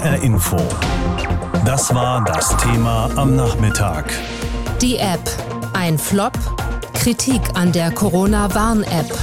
HR 0.00 0.22
Info. 0.22 0.56
Das 1.66 1.94
war 1.94 2.24
das 2.24 2.56
Thema 2.56 3.10
am 3.16 3.36
Nachmittag. 3.36 4.10
Die 4.80 4.96
App. 4.96 5.20
Ein 5.74 5.98
Flop. 5.98 6.32
Kritik 6.94 7.42
an 7.52 7.70
der 7.72 7.90
Corona-Warn-App. 7.90 9.14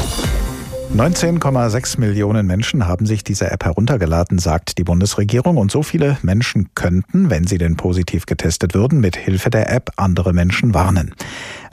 19,6 0.96 2.00
Millionen 2.00 2.46
Menschen 2.46 2.88
haben 2.88 3.08
sich 3.08 3.24
diese 3.24 3.50
App 3.50 3.66
heruntergeladen, 3.66 4.38
sagt 4.38 4.78
die 4.78 4.84
Bundesregierung. 4.84 5.58
Und 5.58 5.72
so 5.72 5.82
viele 5.82 6.20
Menschen 6.22 6.70
könnten, 6.76 7.32
wenn 7.32 7.48
sie 7.48 7.58
denn 7.58 7.76
positiv 7.76 8.28
getestet 8.28 8.76
würden, 8.76 9.00
mit 9.00 9.16
Hilfe 9.16 9.50
der 9.50 9.72
App 9.72 9.90
andere 9.96 10.32
Menschen 10.32 10.76
warnen. 10.76 11.16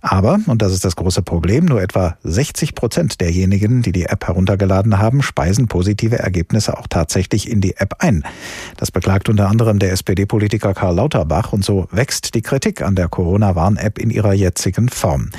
Aber, 0.06 0.38
und 0.48 0.60
das 0.60 0.74
ist 0.74 0.84
das 0.84 0.96
große 0.96 1.22
Problem, 1.22 1.64
nur 1.64 1.80
etwa 1.80 2.18
60 2.24 2.74
Prozent 2.74 3.22
derjenigen, 3.22 3.80
die 3.80 3.90
die 3.90 4.04
App 4.04 4.26
heruntergeladen 4.26 4.98
haben, 4.98 5.22
speisen 5.22 5.66
positive 5.66 6.18
Ergebnisse 6.18 6.76
auch 6.76 6.86
tatsächlich 6.86 7.50
in 7.50 7.62
die 7.62 7.78
App 7.78 7.94
ein. 8.00 8.22
Das 8.76 8.90
beklagt 8.90 9.30
unter 9.30 9.48
anderem 9.48 9.78
der 9.78 9.92
SPD-Politiker 9.92 10.74
Karl 10.74 10.96
Lauterbach 10.96 11.54
und 11.54 11.64
so 11.64 11.88
wächst 11.90 12.34
die 12.34 12.42
Kritik 12.42 12.82
an 12.82 12.96
der 12.96 13.08
Corona-Warn-App 13.08 13.98
in 13.98 14.10
ihrer 14.10 14.34
jetzigen 14.34 14.90
Form. 14.90 15.30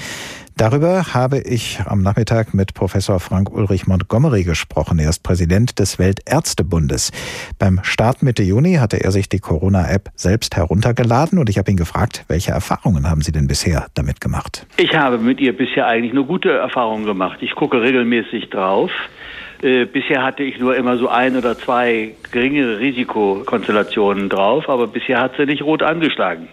Darüber 0.58 1.14
habe 1.14 1.40
ich 1.40 1.82
am 1.86 2.02
Nachmittag 2.02 2.54
mit 2.54 2.74
Professor 2.74 3.20
Frank 3.20 3.52
Ulrich 3.52 3.88
Montgomery 3.88 4.44
gesprochen. 4.44 5.00
Er 5.00 5.10
ist 5.10 5.22
Präsident 5.22 5.80
des 5.80 6.00
Weltärztebundes. 6.00 7.12
Beim 7.60 7.82
Start 7.84 8.24
Mitte 8.24 8.42
Juni 8.42 8.76
hatte 8.76 9.04
er 9.04 9.12
sich 9.12 9.28
die 9.28 9.40
Corona-App 9.40 10.12
selbst 10.16 10.56
heruntergeladen 10.56 11.40
und 11.40 11.50
ich 11.50 11.58
habe 11.58 11.72
ihn 11.72 11.76
gefragt, 11.76 12.24
welche 12.30 12.52
Erfahrungen 12.52 13.10
haben 13.10 13.20
Sie 13.20 13.34
denn 13.34 13.48
bisher 13.48 13.88
damit 13.96 14.22
gemacht? 14.22 14.66
Ich 14.78 14.96
habe 14.96 15.18
mit 15.18 15.42
ihr 15.42 15.52
bisher 15.52 15.88
eigentlich 15.88 16.14
nur 16.14 16.26
gute 16.26 16.52
Erfahrungen 16.52 17.06
gemacht. 17.06 17.40
Ich 17.42 17.54
gucke 17.54 17.82
regelmäßig 17.82 18.50
drauf. 18.50 18.92
Äh, 19.62 19.84
bisher 19.84 20.24
hatte 20.24 20.44
ich 20.44 20.58
nur 20.58 20.78
immer 20.78 20.98
so 20.98 21.10
ein 21.10 21.36
oder 21.36 21.58
zwei 21.58 22.14
geringere 22.32 22.80
Risikokonstellationen 22.80 24.30
drauf, 24.30 24.70
aber 24.70 24.88
bisher 24.88 25.20
hat 25.20 25.34
sie 25.38 25.46
nicht 25.48 25.64
rot 25.64 25.84
angeschlagen. 25.84 26.48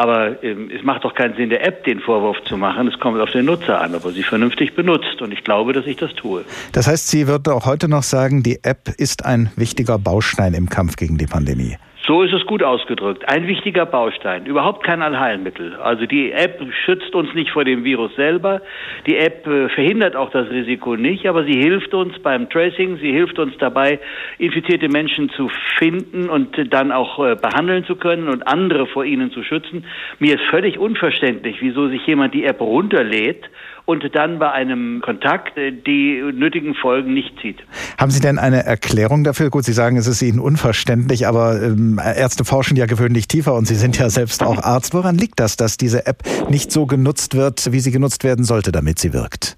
Aber 0.00 0.42
ähm, 0.42 0.70
es 0.74 0.82
macht 0.82 1.04
doch 1.04 1.14
keinen 1.14 1.36
Sinn, 1.36 1.50
der 1.50 1.66
App 1.66 1.84
den 1.84 2.00
Vorwurf 2.00 2.42
zu 2.44 2.56
machen. 2.56 2.88
Es 2.88 2.98
kommt 2.98 3.20
auf 3.20 3.32
den 3.32 3.44
Nutzer 3.44 3.82
an, 3.82 3.94
ob 3.94 4.06
er 4.06 4.12
sie 4.12 4.22
vernünftig 4.22 4.74
benutzt. 4.74 5.20
Und 5.20 5.30
ich 5.30 5.44
glaube, 5.44 5.74
dass 5.74 5.84
ich 5.84 5.98
das 5.98 6.14
tue. 6.14 6.42
Das 6.72 6.86
heißt, 6.86 7.08
Sie 7.08 7.26
würden 7.26 7.52
auch 7.52 7.66
heute 7.66 7.86
noch 7.86 8.02
sagen, 8.02 8.42
die 8.42 8.60
App 8.62 8.88
ist 8.96 9.26
ein 9.26 9.50
wichtiger 9.56 9.98
Baustein 9.98 10.54
im 10.54 10.70
Kampf 10.70 10.96
gegen 10.96 11.18
die 11.18 11.26
Pandemie. 11.26 11.76
So 12.06 12.22
ist 12.22 12.32
es 12.32 12.46
gut 12.46 12.62
ausgedrückt. 12.62 13.28
Ein 13.28 13.46
wichtiger 13.46 13.84
Baustein, 13.84 14.46
überhaupt 14.46 14.84
kein 14.84 15.02
Allheilmittel. 15.02 15.76
Also 15.76 16.06
die 16.06 16.32
App 16.32 16.58
schützt 16.84 17.14
uns 17.14 17.34
nicht 17.34 17.50
vor 17.50 17.64
dem 17.64 17.84
Virus 17.84 18.14
selber. 18.16 18.62
Die 19.06 19.18
App 19.18 19.46
äh, 19.46 19.68
verhindert 19.68 20.16
auch 20.16 20.30
das 20.30 20.48
Risiko 20.50 20.96
nicht, 20.96 21.26
aber 21.26 21.44
sie 21.44 21.60
hilft 21.60 21.92
uns 21.92 22.18
beim 22.20 22.48
Tracing, 22.48 22.96
sie 22.96 23.12
hilft 23.12 23.38
uns 23.38 23.56
dabei, 23.58 24.00
infizierte 24.38 24.88
Menschen 24.88 25.28
zu 25.30 25.50
finden 25.78 26.30
und 26.30 26.72
dann 26.72 26.90
auch 26.90 27.18
äh, 27.18 27.36
behandeln 27.36 27.84
zu 27.84 27.96
können 27.96 28.28
und 28.28 28.46
andere 28.48 28.86
vor 28.86 29.04
ihnen 29.04 29.30
zu 29.30 29.42
schützen. 29.42 29.84
Mir 30.18 30.36
ist 30.36 30.44
völlig 30.50 30.78
unverständlich, 30.78 31.56
wieso 31.60 31.88
sich 31.88 32.06
jemand 32.06 32.32
die 32.32 32.44
App 32.44 32.60
runterlädt 32.60 33.44
und 33.84 34.04
dann 34.14 34.38
bei 34.38 34.50
einem 34.52 35.00
Kontakt 35.02 35.56
äh, 35.56 35.72
die 35.72 36.22
nötigen 36.32 36.74
Folgen 36.74 37.14
nicht 37.14 37.38
zieht. 37.40 37.58
Haben 37.98 38.10
Sie 38.10 38.20
denn 38.20 38.38
eine 38.38 38.64
Erklärung 38.64 39.24
dafür? 39.24 39.50
Gut, 39.50 39.64
Sie 39.64 39.72
sagen, 39.72 39.96
es 39.96 40.06
ist 40.06 40.22
Ihnen 40.22 40.38
unverständlich, 40.38 41.26
aber 41.26 41.62
ähm, 41.62 42.00
Ärzte 42.02 42.44
forschen 42.44 42.76
ja 42.76 42.86
gewöhnlich 42.86 43.28
tiefer 43.28 43.54
und 43.54 43.66
Sie 43.66 43.76
sind 43.76 43.98
ja 43.98 44.10
selbst 44.10 44.42
auch 44.42 44.62
Arzt. 44.62 44.94
Woran 44.94 45.16
liegt 45.16 45.40
das, 45.40 45.56
dass 45.56 45.76
diese 45.76 46.06
App 46.06 46.22
nicht 46.48 46.72
so 46.72 46.86
genutzt 46.86 47.34
wird, 47.34 47.72
wie 47.72 47.80
sie 47.80 47.90
genutzt 47.90 48.24
werden 48.24 48.44
sollte, 48.44 48.72
damit 48.72 48.98
sie 48.98 49.12
wirkt? 49.12 49.56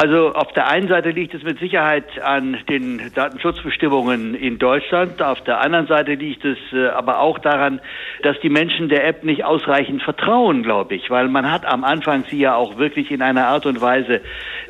Also 0.00 0.32
auf 0.32 0.52
der 0.52 0.68
einen 0.68 0.86
Seite 0.86 1.10
liegt 1.10 1.34
es 1.34 1.42
mit 1.42 1.58
Sicherheit 1.58 2.20
an 2.22 2.56
den 2.68 3.10
Datenschutzbestimmungen 3.16 4.36
in 4.36 4.60
Deutschland. 4.60 5.20
Auf 5.20 5.40
der 5.40 5.60
anderen 5.60 5.88
Seite 5.88 6.14
liegt 6.14 6.44
es 6.44 6.56
äh, 6.72 6.86
aber 6.86 7.18
auch 7.18 7.40
daran, 7.40 7.80
dass 8.22 8.38
die 8.38 8.48
Menschen 8.48 8.88
der 8.88 9.04
App 9.08 9.24
nicht 9.24 9.44
ausreichend 9.44 10.00
vertrauen, 10.04 10.62
glaube 10.62 10.94
ich, 10.94 11.10
weil 11.10 11.26
man 11.26 11.50
hat 11.50 11.66
am 11.66 11.82
Anfang 11.82 12.22
sie 12.30 12.38
ja 12.38 12.54
auch 12.54 12.78
wirklich 12.78 13.10
in 13.10 13.22
einer 13.22 13.48
Art 13.48 13.66
und 13.66 13.80
Weise 13.80 14.20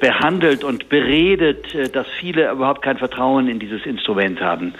behandelt 0.00 0.64
und 0.64 0.88
beredet, 0.88 1.74
äh, 1.74 1.90
dass 1.90 2.06
viele 2.18 2.50
überhaupt 2.50 2.80
kein 2.80 2.96
Vertrauen 2.96 3.48
in 3.48 3.58
dieses 3.58 3.84
Instrument 3.84 4.40
haben. 4.40 4.72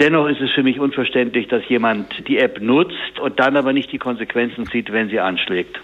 Dennoch 0.00 0.28
ist 0.28 0.42
es 0.42 0.50
für 0.50 0.62
mich 0.62 0.80
unverständlich, 0.80 1.48
dass 1.48 1.66
jemand 1.70 2.28
die 2.28 2.36
App 2.36 2.60
nutzt 2.60 3.18
und 3.22 3.40
dann 3.40 3.56
aber 3.56 3.72
nicht 3.72 3.90
die 3.90 3.98
Konsequenzen 3.98 4.66
zieht, 4.66 4.92
wenn 4.92 5.08
sie 5.08 5.20
anschlägt. 5.20 5.80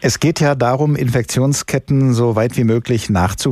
Es 0.00 0.18
geht 0.18 0.40
ja 0.40 0.56
darum, 0.56 0.96
Infektionsketten 0.96 2.12
so 2.12 2.34
weit 2.34 2.56
wie 2.56 2.64
möglich 2.64 3.08
nachzuvollziehen, 3.08 3.51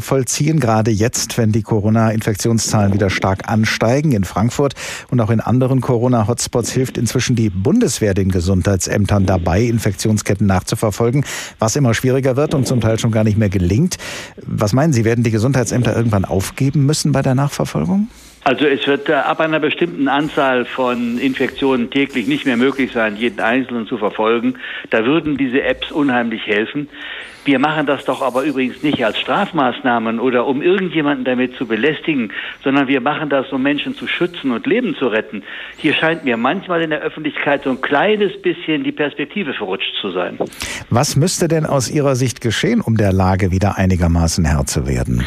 gerade 0.60 0.90
jetzt, 0.90 1.38
wenn 1.38 1.52
die 1.52 1.62
Corona-Infektionszahlen 1.62 2.92
wieder 2.92 3.10
stark 3.10 3.48
ansteigen. 3.48 4.12
In 4.12 4.24
Frankfurt 4.24 4.74
und 5.10 5.20
auch 5.20 5.30
in 5.30 5.40
anderen 5.40 5.80
Corona-Hotspots 5.80 6.72
hilft 6.72 6.98
inzwischen 6.98 7.36
die 7.36 7.50
Bundeswehr 7.50 8.14
den 8.14 8.30
Gesundheitsämtern 8.30 9.26
dabei, 9.26 9.62
Infektionsketten 9.62 10.46
nachzuverfolgen, 10.46 11.24
was 11.58 11.76
immer 11.76 11.94
schwieriger 11.94 12.36
wird 12.36 12.54
und 12.54 12.66
zum 12.66 12.80
Teil 12.80 12.98
schon 12.98 13.12
gar 13.12 13.24
nicht 13.24 13.38
mehr 13.38 13.48
gelingt. 13.48 13.96
Was 14.46 14.72
meinen 14.72 14.92
Sie, 14.92 15.04
werden 15.04 15.24
die 15.24 15.30
Gesundheitsämter 15.30 15.96
irgendwann 15.96 16.24
aufgeben 16.24 16.86
müssen 16.86 17.12
bei 17.12 17.22
der 17.22 17.34
Nachverfolgung? 17.34 18.08
Also 18.42 18.64
es 18.64 18.86
wird 18.86 19.08
äh, 19.08 19.12
ab 19.12 19.40
einer 19.40 19.60
bestimmten 19.60 20.08
Anzahl 20.08 20.64
von 20.64 21.18
Infektionen 21.18 21.90
täglich 21.90 22.26
nicht 22.26 22.46
mehr 22.46 22.56
möglich 22.56 22.92
sein, 22.92 23.16
jeden 23.16 23.40
Einzelnen 23.40 23.86
zu 23.86 23.98
verfolgen. 23.98 24.54
Da 24.88 25.04
würden 25.04 25.36
diese 25.36 25.62
Apps 25.62 25.92
unheimlich 25.92 26.46
helfen. 26.46 26.88
Wir 27.44 27.58
machen 27.58 27.86
das 27.86 28.04
doch 28.04 28.20
aber 28.20 28.42
übrigens 28.42 28.82
nicht 28.82 29.04
als 29.04 29.18
Strafmaßnahmen 29.18 30.20
oder 30.20 30.46
um 30.46 30.60
irgendjemanden 30.60 31.24
damit 31.24 31.56
zu 31.56 31.66
belästigen, 31.66 32.32
sondern 32.62 32.86
wir 32.86 33.00
machen 33.00 33.30
das, 33.30 33.50
um 33.52 33.62
Menschen 33.62 33.94
zu 33.94 34.06
schützen 34.06 34.50
und 34.50 34.66
Leben 34.66 34.94
zu 34.96 35.08
retten. 35.08 35.42
Hier 35.78 35.94
scheint 35.94 36.24
mir 36.24 36.36
manchmal 36.36 36.82
in 36.82 36.90
der 36.90 37.00
Öffentlichkeit 37.00 37.64
so 37.64 37.70
ein 37.70 37.80
kleines 37.80 38.40
bisschen 38.42 38.84
die 38.84 38.92
Perspektive 38.92 39.54
verrutscht 39.54 39.94
zu 40.00 40.10
sein. 40.10 40.38
Was 40.90 41.16
müsste 41.16 41.48
denn 41.48 41.64
aus 41.64 41.90
Ihrer 41.90 42.14
Sicht 42.14 42.40
geschehen, 42.40 42.80
um 42.80 42.96
der 42.96 43.12
Lage 43.12 43.50
wieder 43.50 43.78
einigermaßen 43.78 44.44
Herr 44.44 44.66
zu 44.66 44.86
werden? 44.86 45.24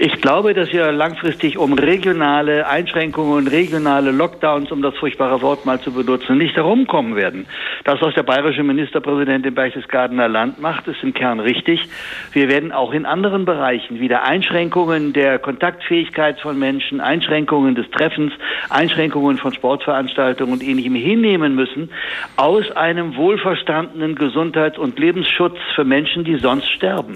Ich 0.00 0.20
glaube, 0.20 0.54
dass 0.54 0.72
wir 0.72 0.92
langfristig 0.92 1.58
um 1.58 1.72
regionale 1.72 2.68
Einschränkungen, 2.68 3.48
regionale 3.48 4.12
Lockdowns, 4.12 4.70
um 4.70 4.80
das 4.80 4.96
furchtbare 4.96 5.42
Wort 5.42 5.66
mal 5.66 5.80
zu 5.80 5.90
benutzen, 5.90 6.38
nicht 6.38 6.54
herumkommen 6.54 7.16
werden. 7.16 7.46
Das, 7.82 8.00
was 8.00 8.14
der 8.14 8.22
bayerische 8.22 8.62
Ministerpräsident 8.62 9.44
im 9.44 9.56
Berchtesgadener 9.56 10.28
Land 10.28 10.60
macht, 10.60 10.86
ist 10.86 11.02
im 11.02 11.12
Kern 11.14 11.40
richtig. 11.48 11.88
Wir 12.32 12.48
werden 12.48 12.72
auch 12.72 12.92
in 12.92 13.06
anderen 13.06 13.44
Bereichen 13.44 14.00
wieder 14.00 14.22
Einschränkungen 14.22 15.12
der 15.12 15.38
Kontaktfähigkeit 15.38 16.40
von 16.40 16.58
Menschen, 16.58 17.00
Einschränkungen 17.00 17.74
des 17.74 17.90
Treffens, 17.90 18.32
Einschränkungen 18.68 19.38
von 19.38 19.54
Sportveranstaltungen 19.54 20.52
und 20.52 20.62
ähnlichem 20.62 20.94
hinnehmen 20.94 21.54
müssen, 21.54 21.90
aus 22.36 22.70
einem 22.72 23.16
wohlverstandenen 23.16 24.14
Gesundheits- 24.14 24.78
und 24.78 24.98
Lebensschutz 24.98 25.56
für 25.74 25.84
Menschen, 25.84 26.24
die 26.24 26.36
sonst 26.36 26.70
sterben. 26.70 27.14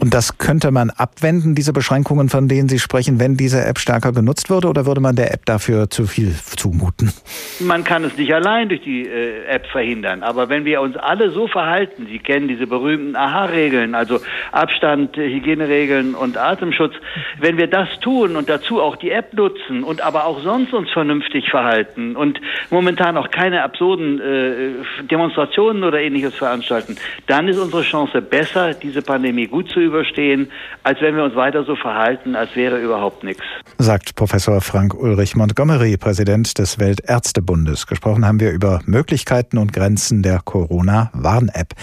Und 0.00 0.14
das 0.14 0.38
könnte 0.38 0.70
man 0.70 0.90
abwenden, 0.90 1.54
diese 1.54 1.72
Beschränkungen 1.72 2.28
von 2.28 2.48
denen 2.48 2.68
Sie 2.68 2.78
sprechen, 2.78 3.20
wenn 3.20 3.36
diese 3.36 3.64
App 3.64 3.78
stärker 3.78 4.12
genutzt 4.12 4.48
würde, 4.50 4.68
oder 4.68 4.86
würde 4.86 5.00
man 5.00 5.16
der 5.16 5.32
App 5.32 5.44
dafür 5.44 5.90
zu 5.90 6.06
viel 6.06 6.34
zumuten? 6.34 7.12
Man 7.60 7.84
kann 7.84 8.04
es 8.04 8.16
nicht 8.16 8.32
allein 8.32 8.68
durch 8.68 8.82
die 8.82 9.06
äh, 9.06 9.44
App 9.46 9.66
verhindern, 9.66 10.22
aber 10.22 10.48
wenn 10.48 10.64
wir 10.64 10.80
uns 10.80 10.96
alle 10.96 11.30
so 11.30 11.46
verhalten, 11.48 12.06
Sie 12.10 12.18
kennen 12.18 12.48
diese 12.48 12.66
berühmten 12.66 13.16
AHA-Regeln, 13.16 13.73
also 13.94 14.20
Abstand, 14.52 15.16
Hygieneregeln 15.16 16.14
und 16.14 16.36
Atemschutz, 16.36 16.94
wenn 17.38 17.56
wir 17.56 17.66
das 17.66 17.88
tun 18.00 18.36
und 18.36 18.48
dazu 18.48 18.80
auch 18.80 18.96
die 18.96 19.10
App 19.10 19.32
nutzen 19.34 19.84
und 19.84 20.00
aber 20.00 20.26
auch 20.26 20.40
sonst 20.42 20.72
uns 20.72 20.90
vernünftig 20.90 21.50
verhalten 21.50 22.16
und 22.16 22.40
momentan 22.70 23.16
auch 23.16 23.30
keine 23.30 23.62
absurden 23.62 24.20
äh, 24.20 25.04
Demonstrationen 25.10 25.84
oder 25.84 26.00
ähnliches 26.00 26.34
veranstalten, 26.34 26.96
dann 27.26 27.48
ist 27.48 27.58
unsere 27.58 27.82
Chance 27.82 28.22
besser, 28.22 28.74
diese 28.74 29.02
Pandemie 29.02 29.46
gut 29.46 29.70
zu 29.70 29.80
überstehen, 29.80 30.50
als 30.82 31.00
wenn 31.00 31.16
wir 31.16 31.24
uns 31.24 31.34
weiter 31.34 31.64
so 31.64 31.76
verhalten 31.76 32.04
halten, 32.04 32.36
als 32.36 32.54
wäre 32.54 32.80
überhaupt 32.80 33.24
nichts. 33.24 33.42
Sagt 33.78 34.14
Professor 34.14 34.60
Frank 34.60 34.94
Ulrich 34.94 35.36
Montgomery, 35.36 35.96
Präsident 35.96 36.58
des 36.58 36.78
Weltärztebundes. 36.78 37.86
Gesprochen 37.86 38.26
haben 38.26 38.40
wir 38.40 38.52
über 38.52 38.80
Möglichkeiten 38.86 39.58
und 39.58 39.72
Grenzen 39.72 40.22
der 40.22 40.40
Corona-Warn-App. 40.44 41.74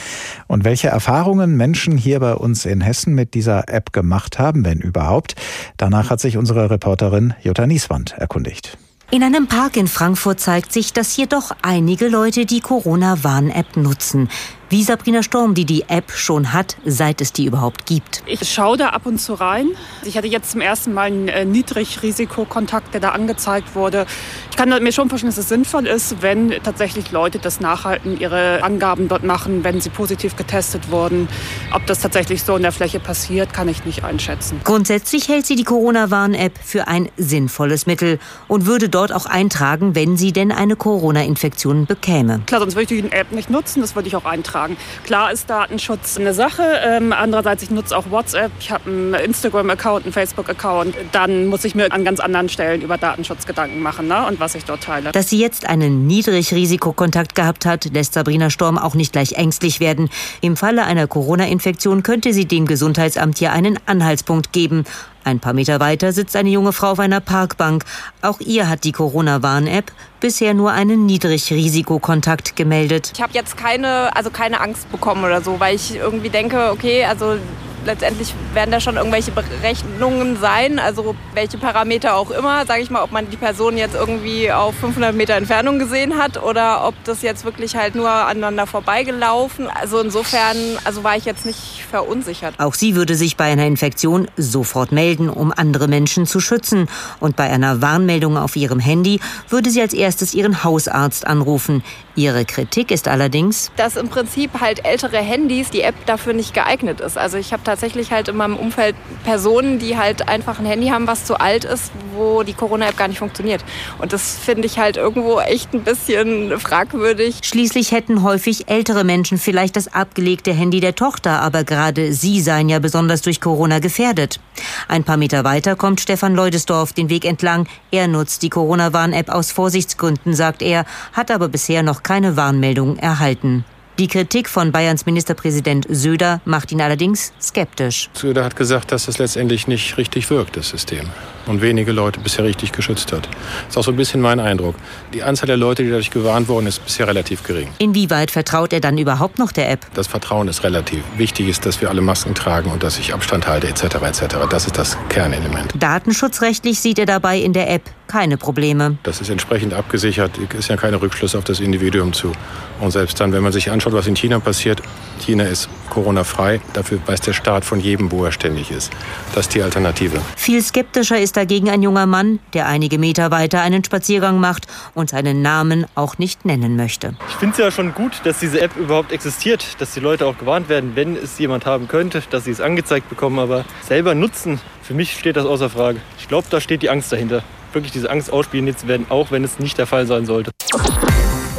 Und 0.48 0.64
welche 0.64 0.90
Erfahrungen 0.90 1.58
Menschen 1.58 1.81
hier 1.98 2.20
bei 2.20 2.34
uns 2.34 2.66
in 2.66 2.82
Hessen 2.82 3.16
mit 3.16 3.34
dieser 3.34 3.70
App 3.70 3.94
gemacht 3.94 4.40
haben, 4.40 4.64
wenn 4.66 4.80
überhaupt. 4.80 5.36
Danach 5.78 6.10
hat 6.10 6.20
sich 6.20 6.38
unsere 6.38 6.70
Reporterin 6.70 7.34
Jutta 7.42 7.68
Nieswand 7.68 8.14
erkundigt. 8.14 8.78
In 9.12 9.24
einem 9.24 9.48
Park 9.48 9.76
in 9.76 9.88
Frankfurt 9.88 10.40
zeigt 10.40 10.72
sich, 10.72 10.94
dass 10.94 11.14
hier 11.14 11.28
doch 11.28 11.52
einige 11.62 12.08
Leute 12.08 12.46
die 12.46 12.62
Corona-Warn-App 12.62 13.76
nutzen. 13.76 14.30
Wie 14.72 14.84
Sabrina 14.84 15.22
Sturm, 15.22 15.54
die 15.54 15.66
die 15.66 15.84
App 15.90 16.14
schon 16.14 16.54
hat, 16.54 16.78
seit 16.86 17.20
es 17.20 17.34
die 17.34 17.44
überhaupt 17.44 17.86
gibt. 17.86 18.24
Ich 18.26 18.50
schaue 18.50 18.78
da 18.78 18.92
ab 18.92 19.06
und 19.06 19.20
zu 19.20 19.34
rein. 19.34 19.68
Ich 20.06 20.16
hatte 20.16 20.28
jetzt 20.28 20.52
zum 20.52 20.62
ersten 20.62 20.94
Mal 20.94 21.08
einen 21.08 21.28
äh, 21.28 21.44
Niedrigrisikokontakt, 21.44 22.94
der 22.94 23.02
da 23.02 23.10
angezeigt 23.10 23.76
wurde. 23.76 24.06
Ich 24.50 24.56
kann 24.56 24.70
mir 24.70 24.94
schon 24.94 25.10
vorstellen, 25.10 25.30
dass 25.30 25.38
es 25.38 25.50
sinnvoll 25.50 25.88
ist, 25.88 26.22
wenn 26.22 26.52
tatsächlich 26.64 27.12
Leute 27.12 27.38
das 27.38 27.60
nachhalten, 27.60 28.18
ihre 28.18 28.64
Angaben 28.64 29.10
dort 29.10 29.26
machen, 29.26 29.66
wenn 29.66 29.82
sie 29.82 29.90
positiv 29.90 30.38
getestet 30.38 30.90
wurden. 30.90 31.28
Ob 31.74 31.86
das 31.86 32.00
tatsächlich 32.00 32.42
so 32.42 32.56
in 32.56 32.62
der 32.62 32.72
Fläche 32.72 33.02
passiert, 33.02 33.52
kann 33.52 33.68
ich 33.68 33.84
nicht 33.84 34.06
einschätzen. 34.06 34.62
Grundsätzlich 34.64 35.28
hält 35.28 35.46
sie 35.46 35.58
die 35.58 35.66
Corona-Warn-App 35.66 36.58
für 36.64 36.88
ein 36.88 37.10
sinnvolles 37.18 37.88
Mittel 37.88 38.20
und 38.48 38.68
würde 38.68 38.88
dort 38.88 39.12
auch 39.12 39.26
eintragen, 39.26 39.96
wenn 39.96 40.16
sie 40.16 40.32
denn 40.32 40.54
eine 40.54 40.78
Corona-Infektion 40.78 41.88
bekäme. 41.88 42.40
Klar, 42.46 42.62
sonst 42.62 42.76
würde 42.76 42.96
ich 42.96 43.02
die 43.02 43.12
App 43.12 43.34
nicht 43.34 43.50
nutzen, 43.50 43.82
das 43.82 43.96
würde 43.96 44.08
ich 44.08 44.16
auch 44.16 44.24
eintragen. 44.24 44.61
Klar 45.06 45.32
ist 45.32 45.50
Datenschutz 45.50 46.18
eine 46.18 46.34
Sache. 46.34 46.64
Ähm, 46.86 47.14
andererseits, 47.14 47.64
ich 47.64 47.72
nutze 47.72 47.98
auch 47.98 48.10
WhatsApp, 48.10 48.52
ich 48.60 48.72
habe 48.72 48.90
einen 48.90 49.14
Instagram-Account, 49.14 50.06
einen 50.06 50.14
Facebook-Account. 50.14 50.96
Dann 51.12 51.48
muss 51.48 51.64
ich 51.66 51.76
mir 51.76 51.92
an 51.92 52.06
ganz 52.06 52.20
anderen 52.20 52.50
Stellen 52.50 52.82
über 52.82 52.98
Datenschutz 52.98 53.46
Gedanken 53.46 53.82
machen 53.82 54.08
ne? 54.08 54.26
und 54.28 54.40
was 54.40 54.56
ich 54.56 54.66
dort 54.66 54.84
teile. 54.84 55.12
Dass 55.12 55.30
sie 55.30 55.40
jetzt 55.40 55.68
einen 55.68 56.08
Niedrigrisikokontakt 56.08 57.36
gehabt 57.36 57.66
hat, 57.66 57.86
lässt 57.86 58.14
Sabrina 58.14 58.50
Storm 58.50 58.78
auch 58.78 58.96
nicht 58.96 59.14
gleich 59.14 59.34
ängstlich 59.34 59.80
werden. 59.80 60.10
Im 60.42 60.58
Falle 60.58 60.86
einer 60.86 61.08
Corona-Infektion 61.08 62.04
könnte 62.04 62.34
sie 62.34 62.46
dem 62.46 62.66
Gesundheitsamt 62.66 63.38
hier 63.38 63.52
einen 63.52 63.80
Anhaltspunkt 63.86 64.52
geben. 64.54 64.86
Ein 65.24 65.40
paar 65.40 65.54
Meter 65.54 65.80
weiter 65.80 66.14
sitzt 66.14 66.36
eine 66.36 66.50
junge 66.50 66.74
Frau 66.74 66.92
auf 66.92 67.00
einer 67.00 67.20
Parkbank. 67.20 67.86
Auch 68.22 68.40
ihr 68.40 68.68
hat 68.70 68.84
die 68.84 68.92
Corona-Warn-App 68.92 69.92
bisher 70.20 70.54
nur 70.54 70.72
einen 70.72 71.06
Niedrigrisikokontakt 71.06 72.56
gemeldet. 72.56 73.12
Ich 73.14 73.22
habe 73.22 73.34
jetzt 73.34 73.58
keine, 73.58 74.16
also 74.16 74.30
keine 74.30 74.60
Angst 74.62 74.92
bekommen 74.92 75.24
oder 75.24 75.42
so, 75.42 75.60
weil 75.60 75.76
ich 75.76 75.96
irgendwie 75.96 76.30
denke, 76.30 76.72
okay, 76.72 77.06
also 77.06 77.38
letztendlich 77.86 78.34
werden 78.54 78.72
da 78.72 78.80
schon 78.80 78.98
irgendwelche 78.98 79.32
Berechnungen 79.32 80.38
sein, 80.38 80.80
also 80.80 81.16
welche 81.34 81.58
Parameter 81.58 82.16
auch 82.16 82.32
immer, 82.32 82.66
sage 82.66 82.82
ich 82.82 82.90
mal, 82.90 83.04
ob 83.04 83.12
man 83.12 83.30
die 83.30 83.38
Person 83.38 83.78
jetzt 83.78 83.96
irgendwie 83.96 84.52
auf 84.52 84.76
500 84.76 85.16
Meter 85.16 85.36
Entfernung 85.36 85.80
gesehen 85.80 86.18
hat 86.18 86.42
oder 86.42 86.88
ob 86.88 86.96
das 87.04 87.22
jetzt 87.22 87.46
wirklich 87.46 87.76
halt 87.76 87.96
nur 87.96 88.10
aneinander 88.10 88.68
vorbeigelaufen. 88.68 89.68
Also 89.70 90.00
insofern, 90.00 90.58
also 90.84 91.04
war 91.04 91.16
ich 91.16 91.26
jetzt 91.26 91.46
nicht 91.46 91.84
verunsichert. 91.90 92.56
Auch 92.60 92.74
sie 92.74 92.96
würde 92.96 93.16
sich 93.16 93.38
bei 93.38 93.46
einer 93.46 93.66
Infektion 93.66 94.28
sofort 94.38 94.92
melden, 94.92 95.30
um 95.30 95.54
andere 95.56 95.88
Menschen 95.88 96.26
zu 96.26 96.40
schützen. 96.40 96.88
Und 97.20 97.36
bei 97.36 97.50
einer 97.50 97.82
Warnmeldung 97.82 98.38
auf 98.38 98.56
ihrem 98.56 98.80
Handy 98.80 99.20
würde 99.50 99.70
sie 99.70 99.82
als 99.82 99.94
erstes 99.94 100.34
ihren 100.34 100.64
Hausarzt 100.64 101.28
anrufen. 101.28 101.84
Ihre 102.16 102.44
Kritik 102.46 102.92
ist 102.92 103.08
allerdings, 103.08 103.72
dass 103.78 103.96
im 103.96 104.10
Prinzip 104.10 104.60
halt 104.60 104.86
ältere 104.86 105.18
Handys 105.18 105.70
die 105.70 105.82
App 105.82 105.96
dafür 106.06 106.34
nicht 106.34 106.54
geeignet 106.54 107.00
ist. 107.00 107.18
Also 107.18 107.38
ich 107.38 107.54
habe 107.54 107.64
tatsächlich 107.72 108.12
halt 108.12 108.28
in 108.28 108.36
meinem 108.36 108.58
Umfeld 108.58 108.98
Personen, 109.24 109.80
die 109.80 109.98
halt 109.98 110.28
einfach 110.28 110.60
ein 110.60 110.66
Handy 110.66 110.90
haben, 110.90 111.08
was 111.08 111.24
zu 111.24 111.40
alt 111.40 111.64
ist, 111.64 111.94
wo 112.14 112.44
die 112.44 112.54
Corona-App 112.54 112.98
gar 112.98 113.08
nicht 113.08 113.20
funktioniert. 113.20 113.64
Und 113.98 114.12
das 114.12 114.38
finde 114.38 114.66
ich 114.66 114.78
halt 114.78 114.98
irgendwo 114.98 115.40
echt 115.40 115.74
ein 115.74 115.84
bisschen 115.84 116.60
fragwürdig. 116.60 117.40
Schließlich 117.44 117.94
hätten 117.94 118.24
häufig 118.24 118.68
ältere 118.68 119.06
Menschen 119.06 119.38
vielleicht 119.38 119.78
das 119.78 119.94
abgelegte 119.94 120.52
Handy 120.52 120.82
der 120.82 120.96
Tochter, 120.96 121.42
aber 121.42 121.64
gerade 121.64 122.12
sie 122.12 122.42
seien 122.42 122.68
ja 122.68 122.80
besonders 122.80 123.22
durch 123.22 123.40
Corona 123.40 123.80
gefährdet. 123.80 124.42
Ein 124.90 125.06
paar 125.06 125.18
Meter 125.18 125.46
weiter 125.46 125.78
kommt 125.78 126.02
Stefan 126.02 126.36
Leudesdorf 126.36 126.92
den 126.92 127.10
Weg 127.10 127.24
entlang. 127.24 127.68
Er 127.90 128.10
nutzt 128.10 128.44
die 128.44 128.50
Corona-Warn-App 128.50 129.30
aus 129.30 129.52
Vorsichtsgründen, 129.52 130.34
sagt 130.34 130.62
er, 130.62 130.86
hat 131.14 131.32
aber 131.32 131.48
bisher 131.48 131.84
noch 131.84 132.04
keine 132.04 132.36
Warnmeldung 132.36 132.98
erhalten. 132.98 133.64
Die 134.02 134.08
Kritik 134.08 134.50
von 134.50 134.72
Bayerns 134.72 135.06
Ministerpräsident 135.06 135.86
Söder 135.88 136.42
macht 136.44 136.72
ihn 136.72 136.82
allerdings 136.82 137.34
skeptisch. 137.40 138.10
Söder 138.14 138.44
hat 138.44 138.56
gesagt, 138.56 138.92
dass 138.92 139.08
es 139.08 139.20
letztendlich 139.20 139.68
nicht 139.68 139.96
richtig 140.00 140.28
wirkt, 140.32 140.58
das 140.58 140.70
System. 140.70 141.08
Und 141.48 141.62
wenige 141.62 141.92
Leute 141.92 142.20
bisher 142.20 142.46
richtig 142.46 142.72
geschützt 142.72 143.12
hat. 143.12 143.28
Das 143.28 143.70
ist 143.70 143.78
auch 143.78 143.84
so 143.84 143.92
ein 143.92 143.98
bisschen 143.98 144.22
mein 144.22 144.40
Eindruck. 144.40 144.76
Die 145.14 145.24
Anzahl 145.24 145.48
der 145.48 145.58
Leute, 145.58 145.84
die 145.84 145.90
dadurch 145.90 146.12
gewarnt 146.12 146.48
worden 146.48 146.68
ist, 146.68 146.84
bisher 146.84 147.08
relativ 147.08 147.44
gering. 147.44 147.70
Inwieweit 147.78 148.32
vertraut 148.32 148.74
er 148.74 148.80
dann 148.80 148.98
überhaupt 148.98 149.40
noch 149.40 149.52
der 149.52 149.72
App? 149.72 149.86
Das 149.94 150.08
Vertrauen 150.08 150.48
ist 150.48 150.64
relativ. 150.64 151.04
Wichtig 151.18 151.48
ist, 151.48 151.66
dass 151.66 151.82
wir 151.82 151.90
alle 151.90 152.02
Masken 152.02 152.36
tragen 152.36 152.72
und 152.72 152.84
dass 152.84 153.00
ich 153.00 153.14
Abstand 153.14 153.48
halte, 153.48 153.68
etc. 153.68 153.84
etc. 153.84 154.36
Das 154.50 154.66
ist 154.66 154.78
das 154.78 154.98
Kernelement. 155.10 155.74
Datenschutzrechtlich 155.78 156.80
sieht 156.80 157.00
er 157.00 157.06
dabei 157.06 157.40
in 157.40 157.54
der 157.54 157.70
App 157.70 157.84
keine 158.12 158.36
Probleme. 158.36 158.98
Das 159.04 159.22
ist 159.22 159.30
entsprechend 159.30 159.74
abgesichert. 159.74 160.32
Es 160.50 160.60
ist 160.60 160.68
ja 160.68 160.76
keine 160.76 161.02
Rückschlüsse 161.02 161.38
auf 161.38 161.46
das 161.46 161.62
Individuum 161.62 162.12
zu. 162.12 162.34
Und 162.82 162.92
selbst 162.92 163.20
dann, 163.22 163.32
wenn 163.32 163.42
man 163.42 163.54
sich 163.54 163.72
anschaut, 163.72 163.94
was 163.94 164.06
in 164.06 164.16
China 164.16 164.40
passiert, 164.40 164.82
China 165.22 165.46
ist 165.46 165.70
Corona-frei. 165.90 166.60
Dafür 166.74 167.00
weiß 167.06 167.22
der 167.22 167.34
Staat 167.34 167.64
von 167.64 167.80
jedem, 167.80 168.12
wo 168.12 168.26
er 168.26 168.34
ständig 168.34 168.70
ist. 168.70 168.92
Das 169.34 169.46
ist 169.46 169.56
die 169.56 169.62
Alternative. 169.62 170.20
Viel 170.36 170.62
skeptischer 170.62 171.20
ist 171.20 171.31
dagegen 171.34 171.70
ein 171.70 171.82
junger 171.82 172.06
Mann, 172.06 172.40
der 172.54 172.68
einige 172.68 172.98
Meter 172.98 173.32
weiter 173.32 173.62
einen 173.62 173.84
Spaziergang 173.84 174.40
macht 174.40 174.68
und 174.94 175.10
seinen 175.10 175.42
Namen 175.42 175.86
auch 175.96 176.18
nicht 176.18 176.46
nennen 176.46 176.76
möchte. 176.76 177.16
Ich 177.30 177.36
finde 177.36 177.54
es 177.54 177.58
ja 177.60 177.72
schon 177.72 177.94
gut, 177.94 178.22
dass 178.24 178.40
diese 178.40 178.62
App 178.62 178.76
überhaupt 178.78 179.12
existiert, 179.12 179.80
dass 179.80 179.94
die 179.94 180.00
Leute 180.00 180.26
auch 180.26 180.38
gewarnt 180.38 180.70
werden, 180.70 180.92
wenn 180.96 181.16
es 181.16 181.38
jemand 181.40 181.66
haben 181.66 181.88
könnte, 181.88 182.22
dass 182.30 182.46
sie 182.46 182.52
es 182.52 182.62
angezeigt 182.62 183.10
bekommen. 183.10 183.40
Aber 183.40 183.66
selber 183.82 184.16
nutzen, 184.16 184.60
für 184.82 184.94
mich 184.94 185.18
steht 185.18 185.36
das 185.36 185.46
außer 185.46 185.70
Frage. 185.70 186.00
Ich 186.20 186.28
glaube, 186.28 186.48
da 186.50 186.60
steht 186.60 186.82
die 186.82 186.90
Angst 186.90 187.12
dahinter. 187.12 187.44
Wirklich 187.74 187.94
diese 187.94 188.10
Angst 188.10 188.32
ausspielen 188.32 188.76
zu 188.76 188.88
werden, 188.88 189.06
auch 189.10 189.32
wenn 189.32 189.44
es 189.44 189.60
nicht 189.60 189.78
der 189.78 189.88
Fall 189.88 190.06
sein 190.06 190.26
sollte. 190.26 190.52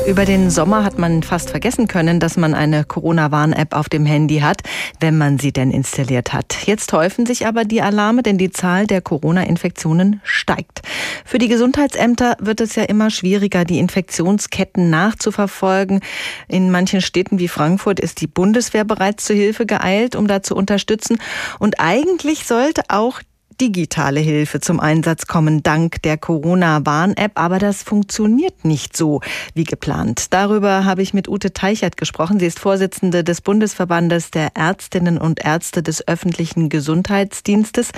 Über 0.07 0.25
den 0.25 0.51
Sommer 0.51 0.85
hat 0.85 0.99
man 0.99 1.23
fast 1.23 1.51
vergessen 1.51 1.87
können, 1.87 2.19
dass 2.19 2.37
man 2.37 2.55
eine 2.55 2.85
Corona-Warn-App 2.85 3.73
auf 3.73 3.89
dem 3.89 4.05
Handy 4.05 4.41
hat, 4.41 4.63
wenn 4.99 5.17
man 5.17 5.39
sie 5.39 5.53
denn 5.53 5.71
installiert 5.71 6.33
hat. 6.33 6.67
Jetzt 6.67 6.93
häufen 6.93 7.25
sich 7.25 7.47
aber 7.47 7.65
die 7.65 7.83
Alarme, 7.83 8.23
denn 8.23 8.37
die 8.37 8.51
Zahl 8.51 8.87
der 8.89 9.01
Corona-Infektionen 9.01 10.21
steigt. 10.25 10.83
Für 11.25 11.39
die 11.39 11.49
Gesundheitsämter 11.49 12.37
wird 12.41 12.61
es 12.61 12.75
ja 12.75 12.83
immer 12.83 13.11
schwieriger, 13.11 13.65
die 13.65 13.79
Infektionsketten 13.79 14.91
nachzuverfolgen. 14.91 16.01
In 16.49 16.73
manchen 16.73 17.01
Städten 17.01 17.39
wie 17.39 17.49
Frankfurt 17.49 18.01
ist 18.01 18.21
die 18.21 18.27
Bundeswehr 18.27 18.85
bereits 18.85 19.25
zu 19.25 19.35
Hilfe 19.35 19.67
geeilt, 19.67 20.17
um 20.17 20.27
da 20.27 20.43
zu 20.43 20.57
unterstützen. 20.57 21.19
Und 21.61 21.79
eigentlich 21.79 22.45
sollte 22.45 22.83
auch 22.89 23.21
digitale 23.61 24.21
Hilfe 24.21 24.61
zum 24.61 24.81
Einsatz 24.81 25.27
kommen 25.27 25.63
dank 25.63 26.01
der 26.03 26.17
Corona-Warn-App, 26.17 27.33
aber 27.35 27.59
das 27.59 27.83
funktioniert 27.83 28.65
nicht 28.65 28.97
so 28.97 29.21
wie 29.55 29.65
geplant. 29.65 30.27
Darüber 30.31 30.85
habe 30.85 31.03
ich 31.03 31.15
mit 31.15 31.29
Ute 31.29 31.53
Teichert 31.53 31.97
gesprochen. 31.97 32.39
Sie 32.39 32.47
ist 32.47 32.59
Vorsitzende 32.59 33.25
des 33.25 33.41
Bundesverbandes 33.41 34.31
der 34.31 34.57
Ärztinnen 34.57 35.19
und 35.19 35.45
Ärzte 35.45 35.83
des 35.83 36.07
öffentlichen 36.07 36.69
Gesundheitsdienstes. 36.69 37.91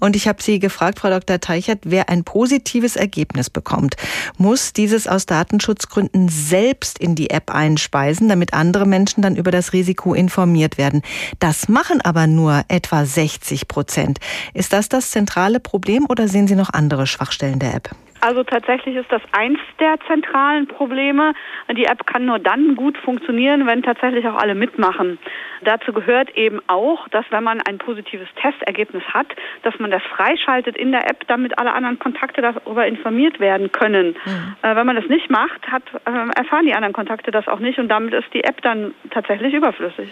Und 0.00 0.16
ich 0.16 0.28
habe 0.28 0.42
sie 0.42 0.58
gefragt, 0.58 1.00
Frau 1.00 1.10
Dr. 1.10 1.40
Teichert, 1.40 1.80
wer 1.84 2.08
ein 2.08 2.24
positives 2.24 2.96
Ergebnis 2.96 3.50
bekommt, 3.50 3.96
muss 4.38 4.72
dieses 4.72 5.06
aus 5.06 5.26
Datenschutzgründen 5.26 6.28
selbst 6.28 6.98
in 6.98 7.14
die 7.14 7.30
App 7.30 7.50
einspeisen, 7.50 8.28
damit 8.28 8.54
andere 8.54 8.86
Menschen 8.86 9.22
dann 9.22 9.36
über 9.36 9.50
das 9.50 9.72
Risiko 9.72 10.14
informiert 10.14 10.78
werden. 10.78 11.02
Das 11.40 11.68
machen 11.68 12.00
aber 12.00 12.26
nur 12.26 12.64
etwa 12.68 13.04
60 13.04 13.68
Prozent. 13.68 14.18
Ist 14.54 14.72
das 14.72 14.88
das 14.94 15.10
zentrale 15.10 15.60
Problem 15.60 16.06
oder 16.08 16.28
sehen 16.28 16.46
Sie 16.46 16.54
noch 16.54 16.72
andere 16.72 17.06
Schwachstellen 17.06 17.58
der 17.58 17.74
App? 17.74 17.90
Also 18.20 18.42
tatsächlich 18.42 18.96
ist 18.96 19.12
das 19.12 19.20
eins 19.32 19.58
der 19.78 19.96
zentralen 20.06 20.66
Probleme. 20.66 21.34
Die 21.76 21.84
App 21.84 22.06
kann 22.06 22.24
nur 22.24 22.38
dann 22.38 22.74
gut 22.74 22.96
funktionieren, 22.96 23.66
wenn 23.66 23.82
tatsächlich 23.82 24.26
auch 24.26 24.36
alle 24.36 24.54
mitmachen. 24.54 25.18
Dazu 25.62 25.92
gehört 25.92 26.30
eben 26.34 26.60
auch, 26.66 27.06
dass 27.08 27.26
wenn 27.28 27.44
man 27.44 27.60
ein 27.60 27.76
positives 27.76 28.28
Testergebnis 28.40 29.02
hat, 29.12 29.26
dass 29.62 29.78
man 29.78 29.90
das 29.90 30.02
freischaltet 30.04 30.74
in 30.78 30.92
der 30.92 31.10
App, 31.10 31.26
damit 31.26 31.58
alle 31.58 31.74
anderen 31.74 31.98
Kontakte 31.98 32.40
darüber 32.40 32.86
informiert 32.86 33.40
werden 33.40 33.70
können. 33.72 34.16
Mhm. 34.24 34.56
Äh, 34.62 34.74
wenn 34.74 34.86
man 34.86 34.96
das 34.96 35.08
nicht 35.08 35.28
macht, 35.28 35.70
hat, 35.70 35.82
äh, 36.06 36.38
erfahren 36.38 36.64
die 36.64 36.74
anderen 36.74 36.94
Kontakte 36.94 37.30
das 37.30 37.46
auch 37.46 37.58
nicht 37.58 37.78
und 37.78 37.88
damit 37.88 38.14
ist 38.14 38.32
die 38.32 38.44
App 38.44 38.62
dann 38.62 38.94
tatsächlich 39.10 39.52
überflüssig. 39.52 40.08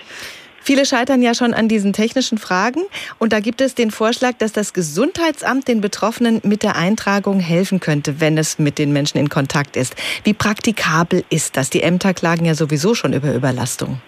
Viele 0.63 0.87
scheitern 0.87 1.23
ja 1.23 1.35
schon 1.35 1.55
an 1.55 1.69
diesen 1.69 1.93
technischen 1.93 2.39
Fragen. 2.39 2.83
Und 3.19 3.33
da 3.33 3.41
gibt 3.41 3.61
es 3.61 3.75
den 3.75 3.91
Vorschlag, 3.91 4.35
dass 4.39 4.53
das 4.53 4.73
Gesundheitsamt 4.73 5.69
den 5.69 5.81
Betroffenen 5.81 6.41
mit 6.45 6.63
der 6.63 6.77
Eintragung 6.77 7.41
helfen 7.41 7.81
könnte, 7.81 8.21
wenn 8.21 8.39
es 8.39 8.59
mit 8.59 8.79
den 8.79 8.93
Menschen 8.93 9.19
in 9.19 9.29
Kontakt 9.29 9.77
ist. 9.77 9.95
Wie 10.25 10.35
praktikabel 10.35 11.25
ist 11.31 11.57
das? 11.57 11.71
Die 11.71 11.83
Ämter 11.83 12.15
klagen 12.15 12.45
ja 12.45 12.55
sowieso 12.55 12.95
schon 12.95 13.13
über 13.13 13.35
Überlastung. 13.35 14.01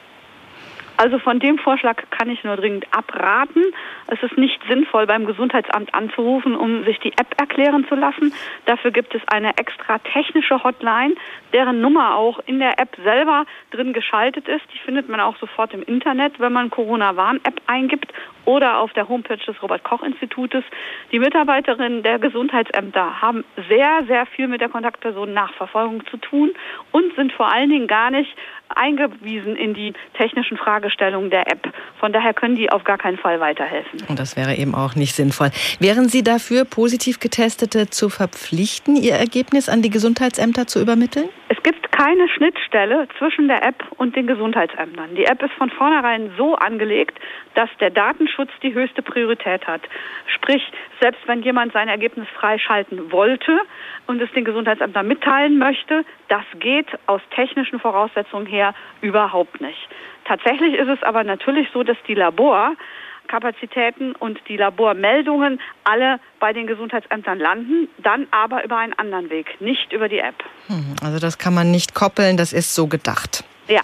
Also 1.05 1.19
von 1.19 1.39
dem 1.39 1.59
Vorschlag 1.59 2.03
kann 2.09 2.31
ich 2.31 2.45
nur 2.45 2.57
dringend 2.57 2.87
abraten. 2.91 3.63
Es 4.07 4.23
ist 4.23 4.39
nicht 4.39 4.59
sinnvoll, 4.67 5.07
beim 5.07 5.27
Gesundheitsamt 5.27 5.95
anzurufen, 5.95 6.57
um 6.57 6.83
sich 6.85 6.99
die 7.01 7.13
App 7.13 7.39
erklären 7.39 7.85
zu 7.91 7.95
lassen. 7.95 8.33
Dafür 8.65 8.91
gibt 8.91 9.15
es 9.15 9.21
eine 9.29 9.59
extra 9.59 9.99
technische 9.99 10.65
Hotline, 10.65 11.15
deren 11.53 11.83
Nummer 11.83 12.17
auch 12.17 12.41
in 12.47 12.59
der 12.59 12.81
App 12.81 12.97
selber 13.05 13.45
drin 13.71 13.93
geschaltet 13.93 14.49
ist. 14.49 14.65
Die 14.73 14.79
findet 14.79 15.11
man 15.11 15.21
auch 15.21 15.37
sofort 15.37 15.75
im 15.75 15.83
Internet, 15.83 16.41
wenn 16.41 16.55
man 16.55 16.71
Corona-Warn-App 16.71 17.61
eingibt 17.67 18.11
oder 18.47 18.79
auf 18.79 18.93
der 18.95 19.07
Homepage 19.07 19.37
des 19.37 19.63
Robert-Koch-Institutes. 19.63 20.65
Die 21.13 21.19
Mitarbeiterinnen 21.19 22.03
der 22.03 22.19
Gesundheitsämter 22.19 23.21
haben 23.21 23.45
sehr, 23.69 24.05
sehr 24.07 24.25
viel 24.25 24.49
mit 24.49 24.63
der 24.63 24.71
Kontaktpersonen-Nachverfolgung 24.71 26.07
zu 26.07 26.17
tun 26.17 26.53
und 26.93 27.15
sind 27.15 27.33
vor 27.33 27.53
allen 27.53 27.69
Dingen 27.69 27.89
gar 27.89 28.11
nicht 28.11 28.35
eingewiesen 28.69 29.57
in 29.57 29.75
die 29.75 29.93
technischen 30.17 30.57
Fragestellungen 30.57 31.31
der 31.31 31.51
App. 31.51 31.73
Von 32.01 32.13
daher 32.13 32.35
können 32.35 32.57
die 32.57 32.71
auf 32.71 32.85
gar 32.85 32.99
keinen 32.99 33.19
Fall 33.19 33.41
weiterhelfen. 33.41 34.03
Und 34.09 34.19
das 34.19 34.37
wäre 34.37 34.55
eben 34.55 34.75
auch 34.75 34.95
nicht 34.95 35.15
sinnvoll. 35.15 35.51
Wären 35.81 36.09
Sie 36.09 36.23
dafür, 36.23 36.65
positiv 36.65 37.21
Getestete 37.21 37.91
zu 37.91 38.09
verpflichten, 38.09 38.97
Ihr 38.97 39.15
Ergebnis 39.15 39.69
an 39.69 39.83
die 39.83 39.91
Gesundheitsämter 39.91 40.67
zu 40.67 40.81
übermitteln? 40.81 41.29
Es 41.49 41.63
gibt 41.63 41.93
keine 41.93 42.29
Schnittstelle 42.29 43.07
zwischen 43.19 43.49
der 43.49 43.65
App 43.65 43.85
und 43.97 44.17
den 44.17 44.27
Gesundheitsämtern. 44.27 45.15
Die 45.15 45.25
App 45.25 45.43
ist 45.43 45.53
von 45.53 45.71
vornherein 45.71 46.33
so 46.37 46.57
angelegt, 46.57 47.19
dass 47.55 47.71
der 47.81 47.91
Datenschutz 47.91 48.51
die 48.63 48.75
höchste 48.75 49.03
Priorität 49.03 49.67
hat. 49.67 49.83
Sprich, 50.27 50.63
selbst 51.01 51.21
wenn 51.27 51.43
jemand 51.43 51.73
sein 51.73 51.89
Ergebnis 51.89 52.27
freischalten 52.39 53.13
wollte 53.13 53.61
und 54.07 54.21
es 54.21 54.31
den 54.33 54.45
Gesundheitsämtern 54.45 55.07
mitteilen 55.07 55.59
möchte, 55.59 56.05
das 56.29 56.45
geht 56.59 56.89
aus 57.07 57.21
technischen 57.35 57.79
Voraussetzungen 57.79 58.47
her 58.55 58.75
überhaupt 59.01 59.61
nicht. 59.61 59.89
Tatsächlich 60.25 60.75
ist 60.75 60.89
es 60.89 61.03
aber 61.03 61.25
natürlich 61.25 61.69
so, 61.73 61.83
dass 61.83 61.97
die 62.09 62.15
Laborkapazitäten 62.15 64.15
und 64.15 64.41
die 64.49 64.57
Labormeldungen 64.57 65.61
alle 65.85 66.19
bei 66.41 66.53
den 66.53 66.67
Gesundheitsämtern 66.67 67.39
landen, 67.39 67.89
dann 67.99 68.27
aber 68.31 68.65
über 68.65 68.79
einen 68.79 68.95
anderen 68.95 69.31
Weg, 69.31 69.61
nicht 69.61 69.93
über 69.93 70.09
die 70.09 70.19
App. 70.19 70.43
Hm, 70.69 70.97
also 71.03 71.19
das 71.19 71.39
kann 71.39 71.55
man 71.55 71.71
nicht 71.71 71.95
koppeln, 71.95 72.37
das 72.37 72.53
ist 72.53 72.75
so 72.75 72.87
gedacht. 72.87 73.45
Ja. 73.69 73.83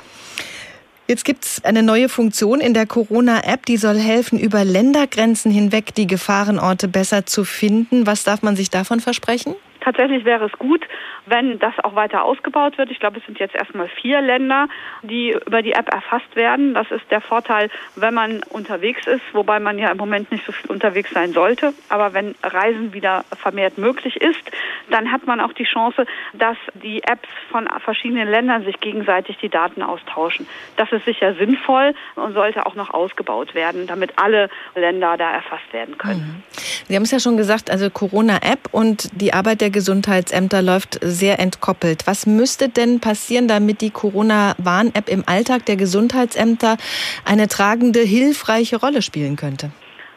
Jetzt 1.10 1.24
gibt 1.24 1.44
es 1.44 1.64
eine 1.64 1.82
neue 1.82 2.08
Funktion 2.08 2.60
in 2.60 2.72
der 2.72 2.86
Corona-App, 2.86 3.66
die 3.66 3.78
soll 3.78 3.98
helfen, 3.98 4.38
über 4.38 4.64
Ländergrenzen 4.64 5.50
hinweg 5.50 5.92
die 5.96 6.06
Gefahrenorte 6.06 6.86
besser 6.86 7.26
zu 7.26 7.44
finden. 7.44 8.06
Was 8.06 8.22
darf 8.22 8.42
man 8.42 8.54
sich 8.54 8.70
davon 8.70 9.00
versprechen? 9.00 9.56
Tatsächlich 9.80 10.24
wäre 10.24 10.44
es 10.46 10.52
gut, 10.52 10.86
wenn 11.26 11.58
das 11.58 11.74
auch 11.82 11.94
weiter 11.94 12.24
ausgebaut 12.24 12.78
wird. 12.78 12.90
Ich 12.90 13.00
glaube, 13.00 13.18
es 13.18 13.26
sind 13.26 13.38
jetzt 13.38 13.54
erstmal 13.54 13.88
vier 13.88 14.20
Länder, 14.20 14.68
die 15.02 15.30
über 15.46 15.62
die 15.62 15.72
App 15.72 15.92
erfasst 15.92 16.34
werden. 16.36 16.74
Das 16.74 16.90
ist 16.90 17.10
der 17.10 17.20
Vorteil, 17.20 17.70
wenn 17.96 18.14
man 18.14 18.42
unterwegs 18.50 19.06
ist, 19.06 19.22
wobei 19.32 19.60
man 19.60 19.78
ja 19.78 19.90
im 19.90 19.96
Moment 19.96 20.30
nicht 20.30 20.44
so 20.44 20.52
viel 20.52 20.70
unterwegs 20.70 21.10
sein 21.10 21.32
sollte. 21.32 21.72
Aber 21.88 22.12
wenn 22.12 22.34
Reisen 22.42 22.92
wieder 22.92 23.24
vermehrt 23.36 23.78
möglich 23.78 24.16
ist, 24.16 24.50
dann 24.90 25.10
hat 25.12 25.26
man 25.26 25.40
auch 25.40 25.52
die 25.52 25.64
Chance, 25.64 26.06
dass 26.34 26.56
die 26.74 27.02
Apps 27.02 27.28
von 27.50 27.68
verschiedenen 27.84 28.28
Ländern 28.28 28.64
sich 28.64 28.80
gegenseitig 28.80 29.38
die 29.38 29.48
Daten 29.48 29.82
austauschen. 29.82 30.46
Das 30.76 30.90
ist 30.92 31.04
sicher 31.04 31.34
sinnvoll 31.34 31.94
und 32.16 32.34
sollte 32.34 32.66
auch 32.66 32.74
noch 32.74 32.90
ausgebaut 32.90 33.54
werden, 33.54 33.86
damit 33.86 34.18
alle 34.18 34.48
Länder 34.74 35.16
da 35.16 35.30
erfasst 35.32 35.72
werden 35.72 35.96
können. 35.98 36.42
Mhm. 36.46 36.69
Sie 36.88 36.96
haben 36.96 37.02
es 37.02 37.10
ja 37.10 37.20
schon 37.20 37.36
gesagt, 37.36 37.70
also 37.70 37.90
Corona-App 37.90 38.68
und 38.72 39.08
die 39.20 39.32
Arbeit 39.32 39.60
der 39.60 39.70
Gesundheitsämter 39.70 40.62
läuft 40.62 40.98
sehr 41.02 41.38
entkoppelt. 41.38 42.06
Was 42.06 42.26
müsste 42.26 42.68
denn 42.68 43.00
passieren, 43.00 43.48
damit 43.48 43.80
die 43.80 43.90
Corona-Warn-App 43.90 45.08
im 45.08 45.24
Alltag 45.26 45.66
der 45.66 45.76
Gesundheitsämter 45.76 46.76
eine 47.24 47.48
tragende, 47.48 48.00
hilfreiche 48.00 48.76
Rolle 48.76 49.02
spielen 49.02 49.36
könnte? 49.36 49.70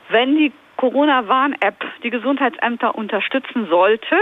Wenn 0.09 0.35
die 0.35 0.51
Corona-Warn-App 0.77 1.83
die 2.03 2.09
Gesundheitsämter 2.09 2.95
unterstützen 2.95 3.67
sollte, 3.69 4.15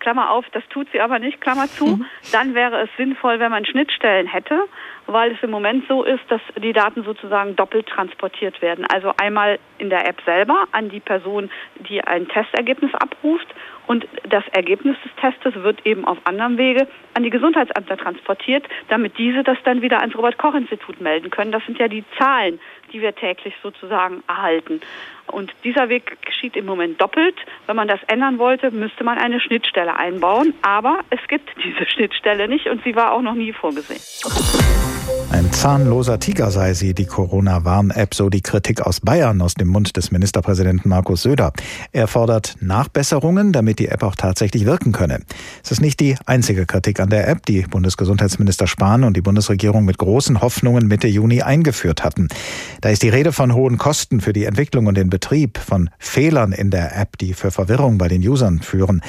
Klammer 0.00 0.30
auf, 0.30 0.44
das 0.52 0.62
tut 0.70 0.88
sie 0.92 1.00
aber 1.00 1.18
nicht, 1.18 1.40
Klammer 1.40 1.66
zu, 1.66 1.86
mhm. 1.86 2.06
dann 2.32 2.54
wäre 2.54 2.82
es 2.82 2.88
sinnvoll, 2.96 3.40
wenn 3.40 3.50
man 3.50 3.64
Schnittstellen 3.64 4.26
hätte, 4.26 4.60
weil 5.08 5.32
es 5.32 5.42
im 5.42 5.50
Moment 5.50 5.84
so 5.88 6.04
ist, 6.04 6.22
dass 6.28 6.40
die 6.62 6.72
Daten 6.72 7.02
sozusagen 7.02 7.56
doppelt 7.56 7.86
transportiert 7.86 8.60
werden. 8.62 8.86
Also 8.92 9.12
einmal 9.16 9.58
in 9.78 9.90
der 9.90 10.06
App 10.06 10.20
selber 10.24 10.66
an 10.72 10.90
die 10.90 11.00
Person, 11.00 11.50
die 11.88 12.02
ein 12.02 12.28
Testergebnis 12.28 12.94
abruft 12.94 13.48
und 13.88 14.06
das 14.28 14.44
Ergebnis 14.52 14.96
des 15.02 15.12
Testes 15.16 15.62
wird 15.62 15.86
eben 15.86 16.04
auf 16.04 16.18
anderem 16.24 16.58
Wege 16.58 16.86
an 17.14 17.22
die 17.22 17.30
Gesundheitsämter 17.30 17.96
transportiert, 17.96 18.68
damit 18.88 19.16
diese 19.16 19.42
das 19.42 19.56
dann 19.64 19.80
wieder 19.80 20.00
ans 20.00 20.14
Robert-Koch-Institut 20.14 21.00
melden 21.00 21.30
können. 21.30 21.52
Das 21.52 21.64
sind 21.64 21.78
ja 21.78 21.88
die 21.88 22.04
Zahlen, 22.18 22.60
die 22.92 23.00
wir 23.00 23.14
täglich 23.14 23.54
sozusagen 23.62 24.22
erhalten. 24.28 24.82
Und 25.26 25.54
dieser 25.64 25.88
Weg 25.88 26.20
geschieht 26.20 26.54
im 26.54 26.66
Moment 26.66 27.00
doppelt. 27.00 27.36
Wenn 27.66 27.76
man 27.76 27.88
das 27.88 28.00
ändern 28.08 28.38
wollte, 28.38 28.70
müsste 28.70 29.04
man 29.04 29.16
eine 29.16 29.40
Schnittstelle 29.40 29.96
einbauen. 29.96 30.52
Aber 30.60 31.00
es 31.08 31.26
gibt 31.26 31.48
diese 31.64 31.86
Schnittstelle 31.86 32.46
nicht 32.46 32.66
und 32.66 32.84
sie 32.84 32.94
war 32.94 33.12
auch 33.12 33.22
noch 33.22 33.34
nie 33.34 33.54
vorgesehen. 33.54 34.00
Ein 35.30 35.52
zahnloser 35.52 36.18
Tiger 36.18 36.50
sei 36.50 36.74
sie, 36.74 36.94
die 36.94 37.04
Corona-Warn-App, 37.04 38.14
so 38.14 38.30
die 38.30 38.40
Kritik 38.40 38.80
aus 38.80 39.00
Bayern 39.00 39.42
aus 39.42 39.54
dem 39.54 39.68
Mund 39.68 39.96
des 39.96 40.10
Ministerpräsidenten 40.10 40.88
Markus 40.88 41.22
Söder. 41.22 41.52
Er 41.92 42.08
fordert 42.08 42.56
Nachbesserungen, 42.60 43.52
damit 43.52 43.78
die 43.78 43.88
App 43.88 44.02
auch 44.02 44.16
tatsächlich 44.16 44.64
wirken 44.64 44.92
könne. 44.92 45.20
Es 45.62 45.70
ist 45.70 45.80
nicht 45.80 46.00
die 46.00 46.16
einzige 46.26 46.66
Kritik 46.66 46.98
an 46.98 47.10
der 47.10 47.28
App, 47.28 47.44
die 47.46 47.62
Bundesgesundheitsminister 47.62 48.66
Spahn 48.66 49.04
und 49.04 49.16
die 49.16 49.20
Bundesregierung 49.20 49.84
mit 49.84 49.98
großen 49.98 50.40
Hoffnungen 50.40 50.88
Mitte 50.88 51.08
Juni 51.08 51.42
eingeführt 51.42 52.04
hatten. 52.04 52.28
Da 52.80 52.88
ist 52.88 53.02
die 53.02 53.10
Rede 53.10 53.32
von 53.32 53.54
hohen 53.54 53.78
Kosten 53.78 54.20
für 54.20 54.32
die 54.32 54.44
Entwicklung 54.44 54.86
und 54.86 54.96
den 54.96 55.10
Betrieb, 55.10 55.58
von 55.58 55.90
Fehlern 55.98 56.52
in 56.52 56.70
der 56.70 56.96
App, 56.98 57.18
die 57.18 57.34
für 57.34 57.50
Verwirrung 57.50 57.98
bei 57.98 58.08
den 58.08 58.26
Usern 58.26 58.60
führen. 58.60 59.02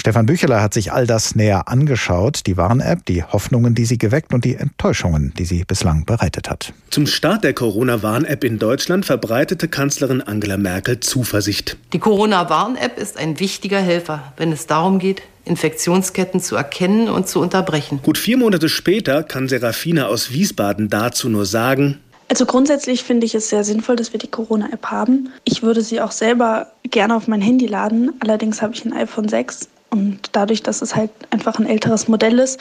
Stefan 0.00 0.24
Bücheler 0.24 0.62
hat 0.62 0.72
sich 0.72 0.92
all 0.92 1.06
das 1.06 1.34
näher 1.34 1.68
angeschaut, 1.68 2.46
die 2.46 2.56
Warn-App, 2.56 3.04
die 3.04 3.22
Hoffnungen, 3.22 3.74
die 3.74 3.84
sie 3.84 3.98
geweckt 3.98 4.32
und 4.32 4.46
die 4.46 4.54
Enttäuschungen, 4.54 5.34
die 5.36 5.44
sie 5.44 5.62
bislang 5.64 6.06
bereitet 6.06 6.48
hat. 6.48 6.72
Zum 6.88 7.06
Start 7.06 7.44
der 7.44 7.52
Corona-Warn-App 7.52 8.42
in 8.42 8.58
Deutschland 8.58 9.04
verbreitete 9.04 9.68
Kanzlerin 9.68 10.22
Angela 10.22 10.56
Merkel 10.56 11.00
Zuversicht. 11.00 11.76
Die 11.92 11.98
Corona-Warn-App 11.98 12.98
ist 12.98 13.18
ein 13.18 13.40
wichtiger 13.40 13.80
Helfer, 13.80 14.32
wenn 14.38 14.52
es 14.52 14.66
darum 14.66 15.00
geht, 15.00 15.20
Infektionsketten 15.44 16.40
zu 16.40 16.56
erkennen 16.56 17.10
und 17.10 17.28
zu 17.28 17.38
unterbrechen. 17.38 18.00
Gut 18.02 18.16
vier 18.16 18.38
Monate 18.38 18.70
später 18.70 19.22
kann 19.22 19.48
Serafina 19.48 20.06
aus 20.06 20.32
Wiesbaden 20.32 20.88
dazu 20.88 21.28
nur 21.28 21.44
sagen, 21.44 21.98
also 22.30 22.46
grundsätzlich 22.46 23.02
finde 23.02 23.26
ich 23.26 23.34
es 23.34 23.48
sehr 23.48 23.64
sinnvoll, 23.64 23.96
dass 23.96 24.12
wir 24.12 24.20
die 24.20 24.30
Corona-App 24.30 24.86
haben. 24.86 25.32
Ich 25.44 25.64
würde 25.64 25.82
sie 25.82 26.00
auch 26.00 26.12
selber 26.12 26.70
gerne 26.84 27.16
auf 27.16 27.26
mein 27.26 27.40
Handy 27.40 27.66
laden. 27.66 28.12
Allerdings 28.20 28.62
habe 28.62 28.72
ich 28.72 28.84
ein 28.84 28.92
iPhone 28.92 29.28
6 29.28 29.68
und 29.90 30.28
dadurch, 30.30 30.62
dass 30.62 30.80
es 30.80 30.94
halt 30.94 31.10
einfach 31.30 31.58
ein 31.58 31.66
älteres 31.66 32.06
Modell 32.06 32.38
ist, 32.38 32.60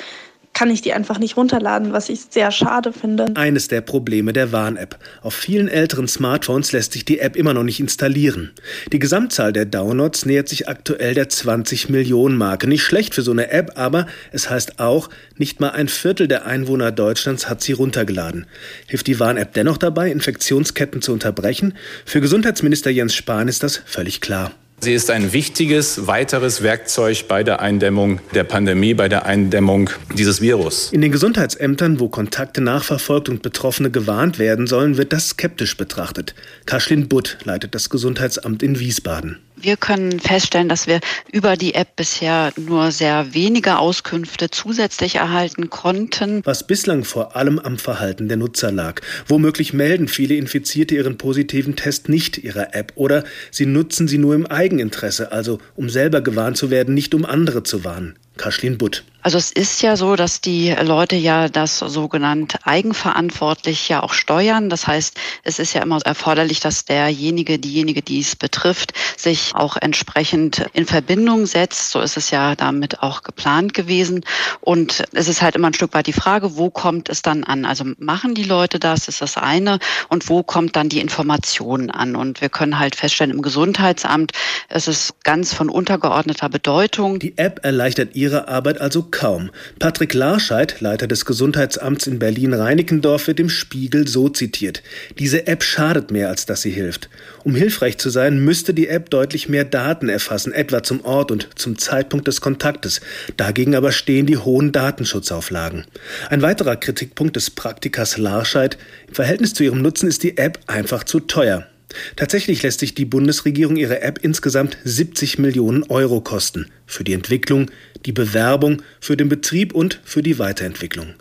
kann 0.60 0.72
ich 0.72 0.82
die 0.82 0.92
einfach 0.92 1.20
nicht 1.20 1.38
runterladen, 1.38 1.94
was 1.94 2.10
ich 2.10 2.20
sehr 2.32 2.52
schade 2.52 2.92
finde. 2.92 3.28
Eines 3.36 3.70
der 3.70 3.80
Probleme 3.80 4.34
der 4.34 4.52
Warn-App. 4.52 5.00
Auf 5.22 5.34
vielen 5.34 5.70
älteren 5.70 6.10
Smartphones 6.10 6.74
lässt 6.74 6.92
sich 6.92 7.06
die 7.06 7.20
App 7.20 7.38
immer 7.38 7.54
noch 7.54 7.64
nicht 7.64 7.80
installieren. 7.80 8.52
Die 8.92 9.00
Gesamtzahl 9.00 9.54
der 9.54 9.64
Downloads 9.64 10.26
nähert 10.26 10.50
sich 10.50 10.68
aktuell 10.68 11.14
der 11.14 11.30
20 11.30 11.88
Millionen 11.88 12.36
Marke. 12.36 12.68
Nicht 12.68 12.84
schlecht 12.84 13.16
für 13.16 13.22
so 13.22 13.32
eine 13.32 13.52
App, 13.52 13.80
aber 13.80 14.06
es 14.34 14.50
heißt 14.50 14.82
auch, 14.82 15.10
nicht 15.38 15.62
mal 15.62 15.70
ein 15.70 15.88
Viertel 15.88 16.28
der 16.28 16.46
Einwohner 16.46 16.92
Deutschlands 16.92 17.50
hat 17.50 17.62
sie 17.62 17.72
runtergeladen. 17.72 18.46
Hilft 18.88 19.08
die 19.08 19.18
Warn-App 19.18 19.54
dennoch 19.54 19.78
dabei, 19.78 20.12
Infektionsketten 20.12 21.02
zu 21.02 21.14
unterbrechen? 21.14 21.76
Für 22.04 22.20
Gesundheitsminister 22.20 22.90
Jens 22.90 23.16
Spahn 23.16 23.48
ist 23.48 23.64
das 23.64 23.78
völlig 23.78 24.20
klar. 24.20 24.52
Sie 24.82 24.94
ist 24.94 25.12
ein 25.12 25.34
wichtiges 25.34 26.08
weiteres 26.08 26.64
Werkzeug 26.64 27.28
bei 27.28 27.44
der 27.44 27.60
Eindämmung 27.60 28.22
der 28.34 28.46
Pandemie, 28.46 28.94
bei 28.94 29.10
der 29.10 29.26
Eindämmung 29.26 29.90
dieses 30.18 30.40
Virus. 30.40 30.94
In 30.94 31.02
den 31.02 31.12
Gesundheitsämtern, 31.12 32.00
wo 32.00 32.08
Kontakte 32.08 32.62
nachverfolgt 32.62 33.28
und 33.28 33.42
Betroffene 33.42 33.92
gewarnt 33.92 34.40
werden 34.40 34.68
sollen, 34.68 34.98
wird 34.98 35.12
das 35.12 35.30
skeptisch 35.30 35.76
betrachtet. 35.76 36.34
Kaschlin 36.66 37.10
Butt 37.10 37.40
leitet 37.44 37.76
das 37.76 37.90
Gesundheitsamt 37.90 38.64
in 38.64 38.80
Wiesbaden. 38.80 39.40
Wir 39.62 39.76
können 39.76 40.20
feststellen, 40.20 40.70
dass 40.70 40.88
wir 40.88 41.02
über 41.32 41.58
die 41.58 41.74
App 41.74 41.96
bisher 41.98 42.54
nur 42.56 42.92
sehr 42.92 43.34
wenige 43.34 43.78
Auskünfte 43.78 44.50
zusätzlich 44.50 45.16
erhalten 45.16 45.70
konnten. 45.70 46.42
Was 46.46 46.66
bislang 46.66 47.04
vor 47.04 47.36
allem 47.36 47.60
am 47.60 47.78
Verhalten 47.78 48.30
der 48.30 48.38
Nutzer 48.38 48.72
lag. 48.72 49.02
Womöglich 49.28 49.74
melden 49.74 50.08
viele 50.08 50.36
Infizierte 50.36 50.96
ihren 50.96 51.18
positiven 51.18 51.76
Test 51.76 52.08
nicht 52.08 52.38
ihrer 52.38 52.74
App 52.74 52.94
oder 52.96 53.26
sie 53.52 53.66
nutzen 53.66 54.08
sie 54.08 54.18
nur 54.18 54.34
im 54.34 54.46
Eigeninteresse, 54.46 55.32
also 55.32 55.60
um 55.76 55.90
selber 55.90 56.22
gewarnt 56.22 56.56
zu 56.56 56.70
werden, 56.70 56.94
nicht 56.94 57.14
um 57.14 57.26
andere 57.26 57.64
zu 57.64 57.84
warnen. 57.84 58.16
Kaschlin 58.38 58.78
Butt. 58.78 59.04
Also 59.22 59.38
es 59.38 59.52
ist 59.52 59.82
ja 59.82 59.98
so, 59.98 60.16
dass 60.16 60.40
die 60.40 60.72
Leute 60.82 61.18
ja 61.18 61.50
das 61.50 61.80
sogenannte 61.80 62.58
eigenverantwortlich 62.66 63.90
ja 63.90 64.02
auch 64.02 64.14
steuern. 64.14 64.70
Das 64.70 64.88
heißt, 64.88 65.18
es 65.44 65.60
ist 65.60 65.74
ja 65.74 65.82
immer 65.82 66.00
erforderlich, 66.06 66.62
dass 66.62 66.86
derjenige, 66.86 67.60
diejenige, 67.60 68.02
die 68.02 68.22
es 68.22 68.38
betrifft, 68.38 68.94
sich 69.18 69.54
auch 69.56 69.76
entsprechend 69.76 70.66
in 70.74 70.86
Verbindung 70.86 71.46
setzt. 71.46 71.92
So 71.92 72.00
ist 72.00 72.16
es 72.16 72.32
ja 72.32 72.56
damit 72.56 73.04
auch 73.04 73.24
geplant 73.24 73.74
gewesen. 73.74 74.24
Und 74.62 75.04
es 75.12 75.28
ist 75.28 75.42
halt 75.42 75.56
immer 75.56 75.68
ein 75.68 75.74
Stück 75.74 75.94
weit 75.94 76.08
die 76.08 76.14
Frage, 76.14 76.56
wo 76.56 76.70
kommt 76.70 77.10
es 77.10 77.22
dann 77.22 77.44
an? 77.44 77.66
Also 77.66 77.86
machen 77.98 78.36
die 78.36 78.44
Leute 78.44 78.80
das, 78.80 79.10
ist 79.10 79.22
das 79.22 79.36
eine. 79.36 79.80
Und 80.08 80.30
wo 80.30 80.44
kommt 80.44 80.78
dann 80.78 80.88
die 80.88 81.02
Information 81.02 81.92
an? 81.92 82.16
Und 82.16 82.40
wir 82.40 82.50
können 82.50 82.80
halt 82.80 82.96
feststellen, 82.96 83.36
im 83.36 83.42
Gesundheitsamt, 83.42 84.32
es 84.70 84.88
ist 84.88 85.14
ganz 85.26 85.54
von 85.54 85.70
untergeordneter 85.70 86.48
Bedeutung. 86.48 87.20
Die 87.20 87.38
App 87.38 87.60
erleichtert 87.64 88.16
ihre 88.16 88.48
Arbeit 88.48 88.80
also 88.80 89.09
kaum. 89.12 89.52
Patrick 89.80 90.14
Larscheid, 90.14 90.82
Leiter 90.82 91.08
des 91.08 91.26
Gesundheitsamts 91.26 92.08
in 92.08 92.20
Berlin-Reinickendorf, 92.20 93.28
wird 93.28 93.40
im 93.40 93.50
Spiegel 93.50 94.08
so 94.08 94.30
zitiert. 94.30 94.84
Diese 95.18 95.48
App 95.48 95.64
schadet 95.64 96.12
mehr, 96.12 96.30
als 96.30 96.46
dass 96.46 96.62
sie 96.62 96.72
hilft. 96.72 97.10
Um 97.44 97.56
hilfreich 97.56 97.98
zu 97.98 98.10
sein, 98.10 98.44
müsste 98.44 98.74
die 98.74 98.88
App 98.88 99.10
deutlich 99.10 99.48
mehr 99.48 99.66
Daten 99.66 100.10
erfassen, 100.10 100.52
etwa 100.52 100.84
zum 100.84 101.06
Ort 101.06 101.32
und 101.32 101.50
zum 101.56 101.78
Zeitpunkt 101.78 102.28
des 102.28 102.42
Kontaktes. 102.42 103.02
Dagegen 103.38 103.76
aber 103.76 103.92
stehen 103.92 104.26
die 104.26 104.38
hohen 104.38 104.72
Datenschutzauflagen. 104.72 105.86
Ein 106.30 106.42
weiterer 106.42 106.76
Kritikpunkt 106.76 107.36
des 107.36 107.50
Praktikers 107.50 108.18
Larscheid, 108.18 108.78
im 109.08 109.14
Verhältnis 109.16 109.54
zu 109.54 109.64
ihrem 109.64 109.82
Nutzen 109.82 110.10
ist 110.10 110.24
die 110.24 110.38
App 110.38 110.60
einfach 110.68 111.04
zu 111.04 111.20
teuer. 111.20 111.69
Tatsächlich 112.16 112.62
lässt 112.62 112.80
sich 112.80 112.94
die 112.94 113.06
Bundesregierung 113.06 113.76
ihre 113.76 114.02
App 114.02 114.20
insgesamt 114.22 114.78
70 114.84 115.40
Millionen 115.40 115.84
Euro 115.84 116.22
kosten. 116.22 116.68
Für 116.86 117.04
die 117.04 117.14
Entwicklung, 117.14 117.72
die 118.06 118.12
Bewerbung, 118.12 118.82
für 119.00 119.18
den 119.18 119.30
Betrieb 119.30 119.74
und 119.74 120.00
für 120.04 120.22
die 120.22 120.40
Weiterentwicklung. 120.40 121.16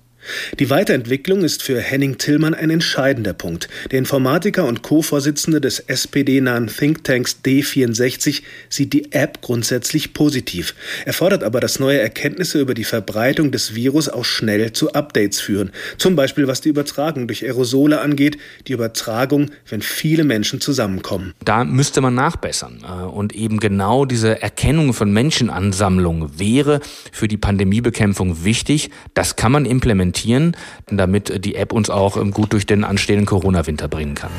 Die 0.58 0.70
Weiterentwicklung 0.70 1.42
ist 1.42 1.62
für 1.62 1.80
Henning 1.80 2.18
Tillmann 2.18 2.54
ein 2.54 2.70
entscheidender 2.70 3.32
Punkt. 3.32 3.68
Der 3.90 3.98
Informatiker 3.98 4.64
und 4.66 4.82
Co-Vorsitzende 4.82 5.60
des 5.60 5.80
SPD-nahen 5.80 6.66
Thinktanks 6.66 7.38
D64 7.44 8.42
sieht 8.68 8.92
die 8.92 9.12
App 9.12 9.40
grundsätzlich 9.40 10.12
positiv. 10.14 10.74
Er 11.04 11.12
fordert 11.12 11.42
aber, 11.42 11.60
dass 11.60 11.78
neue 11.78 12.00
Erkenntnisse 12.00 12.60
über 12.60 12.74
die 12.74 12.84
Verbreitung 12.84 13.50
des 13.50 13.74
Virus 13.74 14.08
auch 14.08 14.24
schnell 14.24 14.72
zu 14.72 14.92
Updates 14.92 15.40
führen. 15.40 15.70
Zum 15.96 16.16
Beispiel 16.16 16.46
was 16.46 16.60
die 16.60 16.68
Übertragung 16.68 17.26
durch 17.26 17.44
Aerosole 17.44 18.00
angeht, 18.00 18.38
die 18.66 18.72
Übertragung, 18.72 19.50
wenn 19.68 19.82
viele 19.82 20.24
Menschen 20.24 20.60
zusammenkommen. 20.60 21.34
Da 21.44 21.64
müsste 21.64 22.00
man 22.00 22.14
nachbessern. 22.14 22.84
Äh, 22.84 23.04
und 23.04 23.34
eben 23.34 23.60
genau 23.60 24.04
diese 24.04 24.42
Erkennung 24.42 24.92
von 24.92 25.12
Menschenansammlungen 25.12 26.38
wäre 26.38 26.80
für 27.12 27.28
die 27.28 27.36
Pandemiebekämpfung 27.36 28.44
wichtig. 28.44 28.90
Das 29.14 29.36
kann 29.36 29.52
man 29.52 29.64
implementieren 29.64 30.17
implementieren, 30.24 30.56
damit 30.86 31.44
die 31.44 31.54
App 31.54 31.72
uns 31.72 31.90
auch 31.90 32.16
ähm, 32.16 32.32
gut 32.32 32.52
durch 32.52 32.66
den 32.66 32.84
anstehenden 32.84 33.26
Corona-Winter 33.26 33.88
bringen 33.88 34.14
kann. 34.14 34.30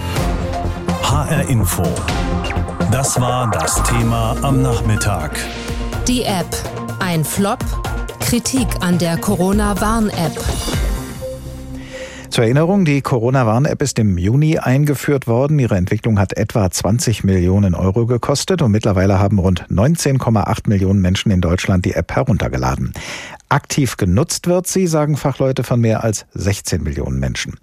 HR 1.04 1.48
Info. 1.50 1.84
Das 2.92 3.20
war 3.20 3.50
das 3.52 3.82
Thema 3.84 4.36
am 4.42 4.62
Nachmittag. 4.62 5.38
Die 6.08 6.24
App. 6.24 6.48
Ein 7.00 7.24
Flop. 7.24 7.60
Kritik 8.20 8.68
an 8.82 8.98
der 8.98 9.18
Corona-Warn-App. 9.18 10.38
Zur 12.30 12.44
Erinnerung, 12.44 12.86
die 12.86 13.02
Corona-Warn-App 13.02 13.82
ist 13.82 13.98
im 13.98 14.18
Juni 14.20 14.60
eingeführt 14.60 15.26
worden. 15.26 15.58
Ihre 15.58 15.76
Entwicklung 15.76 16.20
hat 16.20 16.38
etwa 16.38 16.70
20 16.70 17.24
Millionen 17.24 17.74
Euro 17.74 18.06
gekostet 18.06 18.62
und 18.62 18.72
mittlerweile 18.72 19.18
haben 19.18 19.40
rund 19.40 19.66
19,8 19.70 20.70
Millionen 20.70 21.02
Menschen 21.02 21.32
in 21.32 21.42
Deutschland 21.42 21.86
die 21.86 21.94
App 21.94 22.16
heruntergeladen. 22.16 22.94
Aktiv 23.50 23.98
genutzt 23.98 24.48
wird 24.48 24.68
sie, 24.68 24.86
sagen 24.86 25.18
Fachleute 25.18 25.64
von 25.64 25.82
mehr 25.82 26.04
als 26.04 26.28
16 26.34 26.84
Millionen 26.84 27.20
Menschen. 27.20 27.58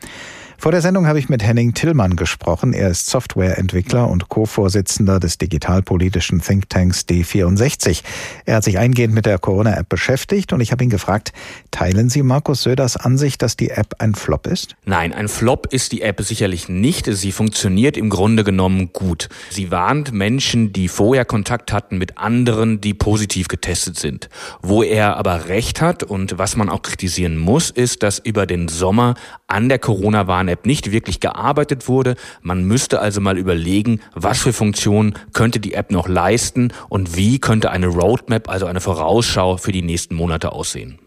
Vor 0.59 0.73
der 0.73 0.81
Sendung 0.81 1.07
habe 1.07 1.19
ich 1.19 1.29
mit 1.29 1.43
Henning 1.43 1.75
Tillmann 1.75 2.17
gesprochen. 2.17 2.73
Er 2.73 2.89
ist 2.89 3.07
Softwareentwickler 3.09 4.09
und 4.09 4.31
Co-Vorsitzender 4.31 5.21
des 5.21 5.37
digitalpolitischen 5.37 6.41
Thinktanks 6.41 7.05
D64. 7.09 8.03
Er 8.47 8.57
hat 8.57 8.65
sich 8.65 8.79
eingehend 8.79 9.15
mit 9.15 9.27
der 9.27 9.39
Corona-App 9.39 9.89
beschäftigt 9.89 10.55
und 10.55 10.61
ich 10.61 10.73
habe 10.73 10.83
ihn 10.83 10.91
gefragt, 10.91 11.33
teilen 11.71 12.09
Sie 12.09 12.23
Markus 12.23 12.63
Söders 12.63 12.97
Ansicht, 12.97 13.43
dass 13.43 13.57
die 13.57 13.71
App 13.71 13.97
ein 13.99 14.15
Flop 14.15 14.47
ist? 14.47 14.77
Nein, 14.87 15.13
ein 15.13 15.29
Flop 15.29 15.73
ist 15.73 15.93
die 15.93 16.01
App 16.01 16.23
sicherlich 16.23 16.71
nicht. 16.71 17.07
Sie 17.07 17.33
funktioniert 17.33 17.99
im 17.99 18.09
Grunde 18.09 18.43
genommen 18.43 18.91
gut. 18.93 19.29
Sie 19.51 19.71
warnt 19.71 20.13
Menschen, 20.13 20.73
die 20.73 20.89
vorher 20.89 21.27
Kontakt 21.27 21.73
hatten 21.73 21.99
mit 21.99 22.17
anderen, 22.17 22.81
die 22.81 22.95
positiv 22.95 23.49
getestet 23.49 23.99
sind. 23.99 24.31
Wo 24.63 24.83
er 24.83 25.17
aber 25.17 25.49
recht 25.49 25.83
hat 25.83 26.03
und 26.03 26.39
was 26.39 26.57
man 26.57 26.71
auch 26.71 26.81
kritisieren 26.81 27.37
muss, 27.37 27.71
ist, 27.71 28.03
dass 28.03 28.19
über 28.19 28.47
den 28.47 28.69
Sommer 28.69 29.15
an 29.49 29.69
der 29.69 29.79
Corona-Warn-App 30.47 30.67
nicht 30.67 30.93
wirklich 30.93 31.21
gearbeitet 31.21 31.89
wurde. 31.89 32.17
Man 32.43 32.65
müsste 32.65 33.01
also 33.01 33.21
mal 33.21 33.39
überlegen, 33.39 34.01
was 34.15 34.41
für 34.41 34.53
Funktionen 34.53 35.15
könnte 35.33 35.61
die 35.61 35.75
App 35.75 35.91
noch 35.91 36.09
leisten 36.09 36.73
und 36.89 37.17
wie 37.17 37.39
könnte 37.39 37.71
eine 37.71 37.89
Roadmap, 37.89 38.49
also 38.49 38.67
eine 38.67 38.81
Vorausschau 38.81 39.57
für 39.57 39.73
die 39.73 39.83
nächsten 39.83 40.15
Monate 40.15 40.53
aussehen. 40.53 40.99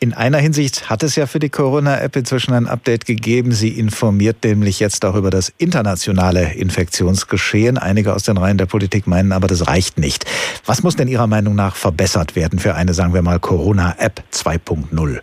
In 0.00 0.14
einer 0.14 0.38
Hinsicht 0.38 0.88
hat 0.88 1.02
es 1.02 1.14
ja 1.14 1.26
für 1.26 1.40
die 1.40 1.50
Corona-App 1.50 2.16
inzwischen 2.16 2.54
ein 2.54 2.66
Update 2.66 3.04
gegeben. 3.04 3.52
Sie 3.52 3.68
informiert 3.68 4.42
nämlich 4.42 4.80
jetzt 4.80 5.04
auch 5.04 5.14
über 5.14 5.28
das 5.28 5.52
internationale 5.58 6.54
Infektionsgeschehen. 6.54 7.76
Einige 7.76 8.14
aus 8.14 8.22
den 8.22 8.38
Reihen 8.38 8.56
der 8.56 8.64
Politik 8.64 9.06
meinen 9.06 9.30
aber, 9.30 9.46
das 9.46 9.66
reicht 9.66 9.98
nicht. 9.98 10.24
Was 10.64 10.82
muss 10.82 10.96
denn 10.96 11.06
Ihrer 11.06 11.26
Meinung 11.26 11.54
nach 11.54 11.76
verbessert 11.76 12.34
werden 12.34 12.58
für 12.58 12.76
eine, 12.76 12.94
sagen 12.94 13.12
wir 13.12 13.20
mal, 13.20 13.38
Corona-App 13.40 14.22
2.0? 14.32 15.20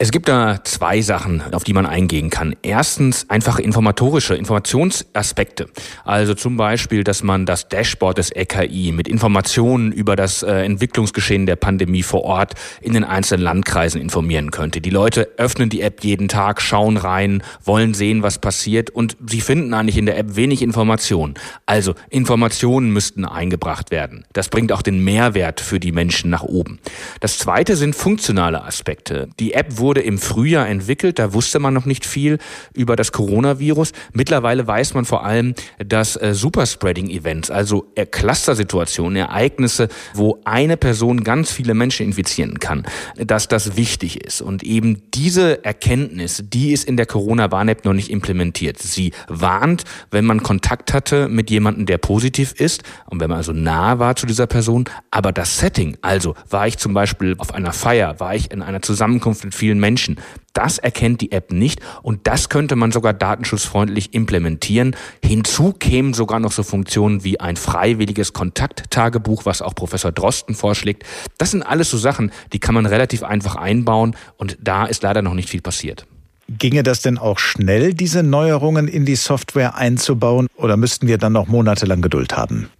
Es 0.00 0.12
gibt 0.12 0.28
da 0.28 0.60
zwei 0.62 1.02
Sachen, 1.02 1.42
auf 1.52 1.64
die 1.64 1.72
man 1.72 1.84
eingehen 1.84 2.30
kann. 2.30 2.54
Erstens 2.62 3.28
einfache 3.28 3.62
informatorische 3.62 4.36
Informationsaspekte. 4.36 5.66
Also 6.04 6.34
zum 6.34 6.56
Beispiel, 6.56 7.02
dass 7.02 7.24
man 7.24 7.46
das 7.46 7.66
Dashboard 7.68 8.18
des 8.18 8.30
RKI 8.32 8.92
mit 8.92 9.08
Informationen 9.08 9.90
über 9.90 10.14
das 10.14 10.44
äh, 10.44 10.62
Entwicklungsgeschehen 10.62 11.46
der 11.46 11.56
Pandemie 11.56 12.04
vor 12.04 12.22
Ort 12.22 12.54
in 12.80 12.92
den 12.92 13.02
einzelnen 13.02 13.42
Landkreisen 13.42 14.00
informieren 14.00 14.52
könnte. 14.52 14.80
Die 14.80 14.90
Leute 14.90 15.30
öffnen 15.36 15.68
die 15.68 15.80
App 15.80 16.04
jeden 16.04 16.28
Tag, 16.28 16.62
schauen 16.62 16.96
rein, 16.96 17.42
wollen 17.64 17.92
sehen, 17.92 18.22
was 18.22 18.38
passiert 18.38 18.90
und 18.90 19.16
sie 19.26 19.40
finden 19.40 19.74
eigentlich 19.74 19.98
in 19.98 20.06
der 20.06 20.16
App 20.16 20.36
wenig 20.36 20.62
Informationen. 20.62 21.34
Also 21.66 21.96
Informationen 22.08 22.92
müssten 22.92 23.24
eingebracht 23.24 23.90
werden. 23.90 24.26
Das 24.32 24.48
bringt 24.48 24.70
auch 24.70 24.82
den 24.82 25.02
Mehrwert 25.02 25.60
für 25.60 25.80
die 25.80 25.90
Menschen 25.90 26.30
nach 26.30 26.44
oben. 26.44 26.78
Das 27.18 27.38
zweite 27.38 27.74
sind 27.74 27.96
funktionale 27.96 28.62
Aspekte. 28.62 29.28
Die 29.40 29.54
App 29.54 29.78
wurde 29.78 29.87
wurde 29.88 30.02
im 30.02 30.18
Frühjahr 30.18 30.68
entwickelt. 30.68 31.18
Da 31.18 31.32
wusste 31.32 31.60
man 31.60 31.72
noch 31.72 31.86
nicht 31.86 32.04
viel 32.04 32.36
über 32.74 32.94
das 32.94 33.10
Coronavirus. 33.10 33.92
Mittlerweile 34.12 34.66
weiß 34.66 34.92
man 34.92 35.06
vor 35.06 35.24
allem, 35.24 35.54
dass 35.78 36.14
äh, 36.16 36.34
Superspreading-Events, 36.34 37.50
also 37.50 37.90
äh, 37.94 38.04
Cluster-Situationen, 38.04 39.16
Ereignisse, 39.16 39.88
wo 40.12 40.40
eine 40.44 40.76
Person 40.76 41.24
ganz 41.24 41.50
viele 41.50 41.72
Menschen 41.72 42.04
infizieren 42.04 42.60
kann, 42.60 42.84
dass 43.16 43.48
das 43.48 43.78
wichtig 43.78 44.22
ist. 44.22 44.42
Und 44.42 44.62
eben 44.62 45.04
diese 45.14 45.64
Erkenntnis, 45.64 46.44
die 46.46 46.72
ist 46.72 46.84
in 46.84 46.98
der 46.98 47.06
Corona-Warn-App 47.06 47.86
noch 47.86 47.94
nicht 47.94 48.10
implementiert. 48.10 48.78
Sie 48.78 49.12
warnt, 49.26 49.84
wenn 50.10 50.26
man 50.26 50.42
Kontakt 50.42 50.92
hatte 50.92 51.28
mit 51.28 51.48
jemandem, 51.48 51.86
der 51.86 51.96
positiv 51.96 52.52
ist 52.60 52.82
und 53.06 53.20
wenn 53.20 53.30
man 53.30 53.38
also 53.38 53.54
nah 53.54 53.98
war 53.98 54.16
zu 54.16 54.26
dieser 54.26 54.46
Person. 54.46 54.84
Aber 55.10 55.32
das 55.32 55.58
Setting, 55.58 55.96
also 56.02 56.34
war 56.50 56.66
ich 56.66 56.76
zum 56.76 56.92
Beispiel 56.92 57.36
auf 57.38 57.54
einer 57.54 57.72
Feier, 57.72 58.20
war 58.20 58.34
ich 58.34 58.50
in 58.50 58.60
einer 58.60 58.82
Zusammenkunft 58.82 59.44
mit 59.44 59.54
vielen 59.54 59.77
Menschen. 59.80 60.20
Das 60.52 60.78
erkennt 60.78 61.20
die 61.20 61.32
App 61.32 61.52
nicht 61.52 61.80
und 62.02 62.26
das 62.26 62.48
könnte 62.48 62.76
man 62.76 62.92
sogar 62.92 63.12
datenschutzfreundlich 63.12 64.14
implementieren. 64.14 64.96
Hinzu 65.24 65.72
kämen 65.72 66.14
sogar 66.14 66.40
noch 66.40 66.52
so 66.52 66.62
Funktionen 66.62 67.24
wie 67.24 67.40
ein 67.40 67.56
freiwilliges 67.56 68.32
Kontakttagebuch, 68.32 69.44
was 69.46 69.62
auch 69.62 69.74
Professor 69.74 70.12
Drosten 70.12 70.54
vorschlägt. 70.54 71.04
Das 71.38 71.52
sind 71.52 71.62
alles 71.62 71.90
so 71.90 71.98
Sachen, 71.98 72.32
die 72.52 72.58
kann 72.58 72.74
man 72.74 72.86
relativ 72.86 73.22
einfach 73.22 73.56
einbauen 73.56 74.16
und 74.36 74.58
da 74.60 74.86
ist 74.86 75.02
leider 75.02 75.22
noch 75.22 75.34
nicht 75.34 75.48
viel 75.48 75.62
passiert. 75.62 76.06
Ginge 76.50 76.82
das 76.82 77.02
denn 77.02 77.18
auch 77.18 77.38
schnell, 77.38 77.92
diese 77.92 78.22
Neuerungen 78.22 78.88
in 78.88 79.04
die 79.04 79.16
Software 79.16 79.74
einzubauen, 79.74 80.46
oder 80.56 80.78
müssten 80.78 81.06
wir 81.06 81.18
dann 81.18 81.34
noch 81.34 81.46
monatelang 81.46 82.00
Geduld 82.00 82.36
haben? 82.36 82.70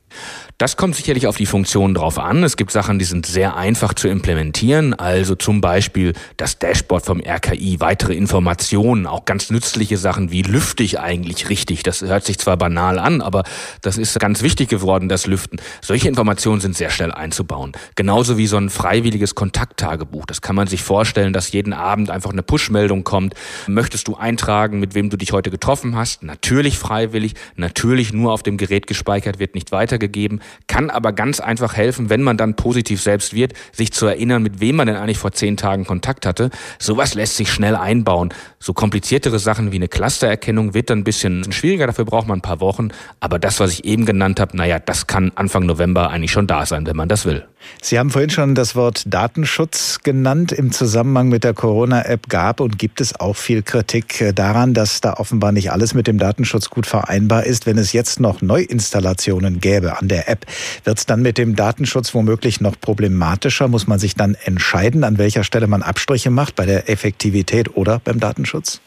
Das 0.59 0.77
kommt 0.77 0.97
sicherlich 0.97 1.29
auf 1.29 1.37
die 1.37 1.47
Funktionen 1.47 1.95
drauf 1.95 2.19
an. 2.19 2.43
Es 2.43 2.57
gibt 2.57 2.73
Sachen, 2.73 2.99
die 2.99 3.05
sind 3.05 3.27
sehr 3.27 3.57
einfach 3.57 3.95
zu 3.95 4.09
implementieren, 4.09 4.93
also 4.93 5.37
zum 5.37 5.61
Beispiel 5.61 6.15
das 6.37 6.59
Dashboard 6.59 7.07
vom 7.07 7.21
RKI, 7.21 7.77
weitere 7.79 8.15
Informationen, 8.15 9.07
auch 9.07 9.25
ganz 9.25 9.51
nützliche 9.51 9.97
Sachen 9.97 10.33
wie 10.33 10.43
lüfte 10.43 10.83
ich 10.83 10.99
eigentlich 10.99 11.49
richtig. 11.49 11.85
Das 11.85 12.03
hört 12.03 12.25
sich 12.25 12.41
zwar 12.41 12.57
banal 12.57 12.99
an, 12.99 13.21
aber 13.21 13.45
das 13.83 13.99
ist 13.99 14.19
ganz 14.19 14.43
wichtig 14.43 14.69
geworden, 14.69 15.09
das 15.09 15.29
Lüften. 15.29 15.61
Solche 15.81 16.09
Informationen 16.09 16.61
sind 16.61 16.77
sehr 16.77 16.91
schnell 16.91 17.13
einzubauen. 17.13 17.71
Genauso 17.95 18.37
wie 18.37 18.49
so 18.49 18.57
ein 18.57 18.69
freiwilliges 18.69 19.37
Kontakttagebuch. 19.37 20.27
Das 20.27 20.43
kann 20.43 20.57
man 20.57 20.67
sich 20.67 20.83
vorstellen, 20.83 21.33
dass 21.33 21.53
jeden 21.53 21.73
Abend 21.73 22.11
einfach 22.11 22.33
eine 22.33 22.43
Push-Meldung 22.43 23.05
kommt. 23.05 23.35
Möchtest 23.69 24.09
du 24.09 24.17
eintragen, 24.17 24.81
mit 24.81 24.97
wem 24.97 25.09
du 25.09 25.17
dich 25.17 25.31
heute 25.31 25.53
getroffen 25.53 25.95
hast? 25.95 26.25
Natürlich 26.25 26.79
freiwillig, 26.79 27.35
natürlich 27.55 28.13
nur 28.13 28.33
auf 28.33 28.43
dem 28.43 28.57
Gerät 28.57 28.89
gespeichert, 28.89 29.39
wird 29.39 29.55
nicht 29.55 29.71
weitergegeben. 29.71 30.41
Kann 30.67 30.91
aber 30.91 31.13
ganz 31.13 31.41
einfach 31.41 31.77
helfen, 31.77 32.11
wenn 32.11 32.23
man 32.23 32.37
dann 32.37 32.55
positiv 32.55 33.03
selbst 33.03 33.35
wird, 33.35 33.53
sich 33.73 33.93
zu 33.93 34.07
erinnern, 34.07 34.43
mit 34.43 34.61
wem 34.61 34.77
man 34.77 34.87
denn 34.87 34.97
eigentlich 34.97 35.19
vor 35.19 35.33
zehn 35.33 35.57
Tagen 35.57 35.85
Kontakt 35.85 36.27
hatte. 36.27 36.51
Sowas 36.79 37.15
lässt 37.15 37.37
sich 37.37 37.51
schnell 37.53 37.77
einbauen. 37.77 38.33
So 38.59 38.73
kompliziertere 38.73 39.39
Sachen 39.39 39.73
wie 39.73 39.77
eine 39.77 39.89
Clustererkennung 39.89 40.75
wird 40.75 40.91
dann 40.91 41.01
ein 41.01 41.05
bisschen 41.05 41.53
schwieriger, 41.53 41.87
dafür 41.87 42.05
braucht 42.05 42.29
man 42.29 42.39
ein 42.39 42.43
paar 42.43 42.61
Wochen. 42.61 42.89
Aber 43.21 43.39
das, 43.39 43.61
was 43.61 43.73
ich 43.73 43.85
eben 43.85 44.07
genannt 44.07 44.41
habe, 44.41 44.57
naja, 44.57 44.79
das 44.79 45.07
kann 45.07 45.33
Anfang 45.35 45.67
November 45.67 46.11
eigentlich 46.11 46.33
schon 46.33 46.47
da 46.47 46.67
sein, 46.67 46.87
wenn 46.87 46.97
man 46.97 47.09
das 47.09 47.25
will. 47.25 47.47
Sie 47.81 47.99
haben 47.99 48.11
vorhin 48.11 48.31
schon 48.31 48.55
das 48.55 48.75
Wort 48.75 49.03
Datenschutz 49.07 50.01
genannt. 50.03 50.53
Im 50.53 50.73
Zusammenhang 50.73 51.29
mit 51.29 51.45
der 51.45 51.55
Corona-App 51.55 52.29
gab 52.29 52.61
und 52.61 52.79
gibt 52.79 53.01
es 53.01 53.19
auch 53.19 53.37
viel 53.37 53.63
Kritik 53.63 54.21
äh, 54.21 54.33
daran, 54.33 54.75
dass 54.75 55.01
da 55.01 55.15
offenbar 55.15 55.53
nicht 55.53 55.71
alles 55.73 55.95
mit 55.95 56.07
dem 56.07 56.19
Datenschutz 56.19 56.71
gut 56.71 56.87
vereinbar 56.87 57.45
ist. 57.45 57.67
Wenn 57.67 57.79
es 57.79 57.93
jetzt 57.93 58.21
noch 58.21 58.43
Neuinstallationen 58.43 59.61
gäbe 59.61 59.99
an 59.99 60.09
der 60.09 60.29
App, 60.29 60.47
wird 60.85 60.99
es 60.99 61.07
dann 61.07 61.23
mit 61.23 61.39
dem 61.39 61.57
Datenschutz 61.57 62.15
womöglich 62.15 62.61
noch 62.61 62.79
problematischer? 62.81 63.69
Muss 63.69 63.87
man 63.87 63.99
sich 63.99 64.15
dann 64.15 64.35
entscheiden, 64.35 65.05
an 65.05 65.19
welcher 65.19 65.45
Stelle 65.45 65.67
man 65.67 65.83
Abstriche 65.83 66.31
macht, 66.31 66.57
bei 66.57 66.67
der 66.67 66.89
Effektivität 66.89 67.77
oder 67.77 68.01
beim 68.05 68.21
Datenschutz? 68.21 68.81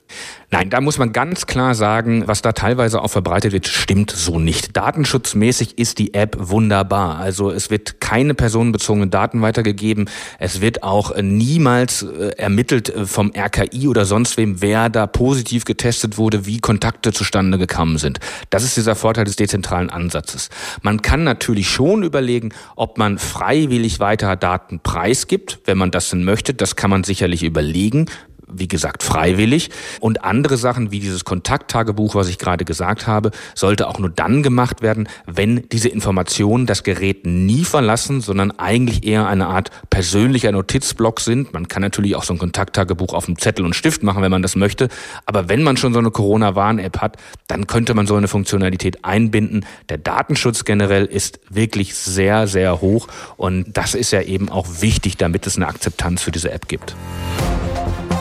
Nein, 0.53 0.69
da 0.69 0.81
muss 0.81 0.97
man 0.97 1.13
ganz 1.13 1.47
klar 1.47 1.75
sagen, 1.75 2.27
was 2.27 2.41
da 2.41 2.51
teilweise 2.51 3.01
auch 3.01 3.07
verbreitet 3.07 3.53
wird, 3.53 3.67
stimmt 3.67 4.11
so 4.11 4.37
nicht. 4.37 4.75
Datenschutzmäßig 4.75 5.77
ist 5.77 5.97
die 5.97 6.13
App 6.13 6.35
wunderbar. 6.37 7.19
Also 7.19 7.51
es 7.51 7.69
wird 7.69 8.01
keine 8.01 8.33
personenbezogenen 8.33 9.09
Daten 9.09 9.41
weitergegeben. 9.41 10.09
Es 10.39 10.59
wird 10.59 10.83
auch 10.83 11.15
niemals 11.21 12.03
äh, 12.03 12.31
ermittelt 12.35 12.89
äh, 12.89 13.05
vom 13.05 13.31
RKI 13.33 13.87
oder 13.87 14.03
sonst 14.03 14.35
wem, 14.35 14.61
wer 14.61 14.89
da 14.89 15.07
positiv 15.07 15.63
getestet 15.63 16.17
wurde, 16.17 16.45
wie 16.45 16.59
Kontakte 16.59 17.13
zustande 17.13 17.57
gekommen 17.57 17.97
sind. 17.97 18.19
Das 18.49 18.65
ist 18.65 18.75
dieser 18.75 18.95
Vorteil 18.95 19.23
des 19.23 19.37
dezentralen 19.37 19.89
Ansatzes. 19.89 20.49
Man 20.81 21.01
kann 21.01 21.23
natürlich 21.23 21.69
schon 21.69 22.03
überlegen, 22.03 22.49
ob 22.75 22.97
man 22.97 23.19
freiwillig 23.19 24.01
weiter 24.01 24.35
Daten 24.35 24.81
preisgibt, 24.81 25.61
wenn 25.63 25.77
man 25.77 25.91
das 25.91 26.09
denn 26.09 26.25
möchte. 26.25 26.53
Das 26.53 26.75
kann 26.75 26.89
man 26.89 27.05
sicherlich 27.05 27.41
überlegen 27.41 28.07
wie 28.53 28.67
gesagt, 28.67 29.03
freiwillig. 29.03 29.69
Und 29.99 30.23
andere 30.23 30.57
Sachen 30.57 30.91
wie 30.91 30.99
dieses 30.99 31.25
Kontakttagebuch, 31.25 32.15
was 32.15 32.27
ich 32.27 32.37
gerade 32.37 32.65
gesagt 32.65 33.07
habe, 33.07 33.31
sollte 33.55 33.87
auch 33.87 33.99
nur 33.99 34.09
dann 34.09 34.43
gemacht 34.43 34.81
werden, 34.81 35.07
wenn 35.25 35.67
diese 35.71 35.89
Informationen 35.89 36.65
das 36.65 36.83
Gerät 36.83 37.25
nie 37.25 37.63
verlassen, 37.63 38.21
sondern 38.21 38.51
eigentlich 38.51 39.05
eher 39.05 39.27
eine 39.27 39.47
Art 39.47 39.69
persönlicher 39.89 40.51
Notizblock 40.51 41.19
sind. 41.19 41.53
Man 41.53 41.67
kann 41.67 41.81
natürlich 41.81 42.15
auch 42.15 42.23
so 42.23 42.33
ein 42.33 42.39
Kontakttagebuch 42.39 43.13
auf 43.13 43.27
einem 43.27 43.37
Zettel 43.37 43.65
und 43.65 43.75
Stift 43.75 44.03
machen, 44.03 44.21
wenn 44.21 44.31
man 44.31 44.41
das 44.41 44.55
möchte. 44.55 44.89
Aber 45.25 45.49
wenn 45.49 45.63
man 45.63 45.77
schon 45.77 45.93
so 45.93 45.99
eine 45.99 46.11
Corona-Warn-App 46.11 46.99
hat, 46.99 47.17
dann 47.47 47.67
könnte 47.67 47.93
man 47.93 48.07
so 48.07 48.15
eine 48.15 48.27
Funktionalität 48.27 49.03
einbinden. 49.03 49.65
Der 49.89 49.97
Datenschutz 49.97 50.65
generell 50.65 51.05
ist 51.05 51.39
wirklich 51.49 51.95
sehr, 51.95 52.47
sehr 52.47 52.81
hoch. 52.81 53.07
Und 53.37 53.65
das 53.77 53.95
ist 53.95 54.11
ja 54.11 54.21
eben 54.21 54.49
auch 54.49 54.67
wichtig, 54.81 55.17
damit 55.17 55.47
es 55.47 55.57
eine 55.57 55.67
Akzeptanz 55.67 56.21
für 56.21 56.31
diese 56.31 56.51
App 56.51 56.67
gibt. 56.67 56.95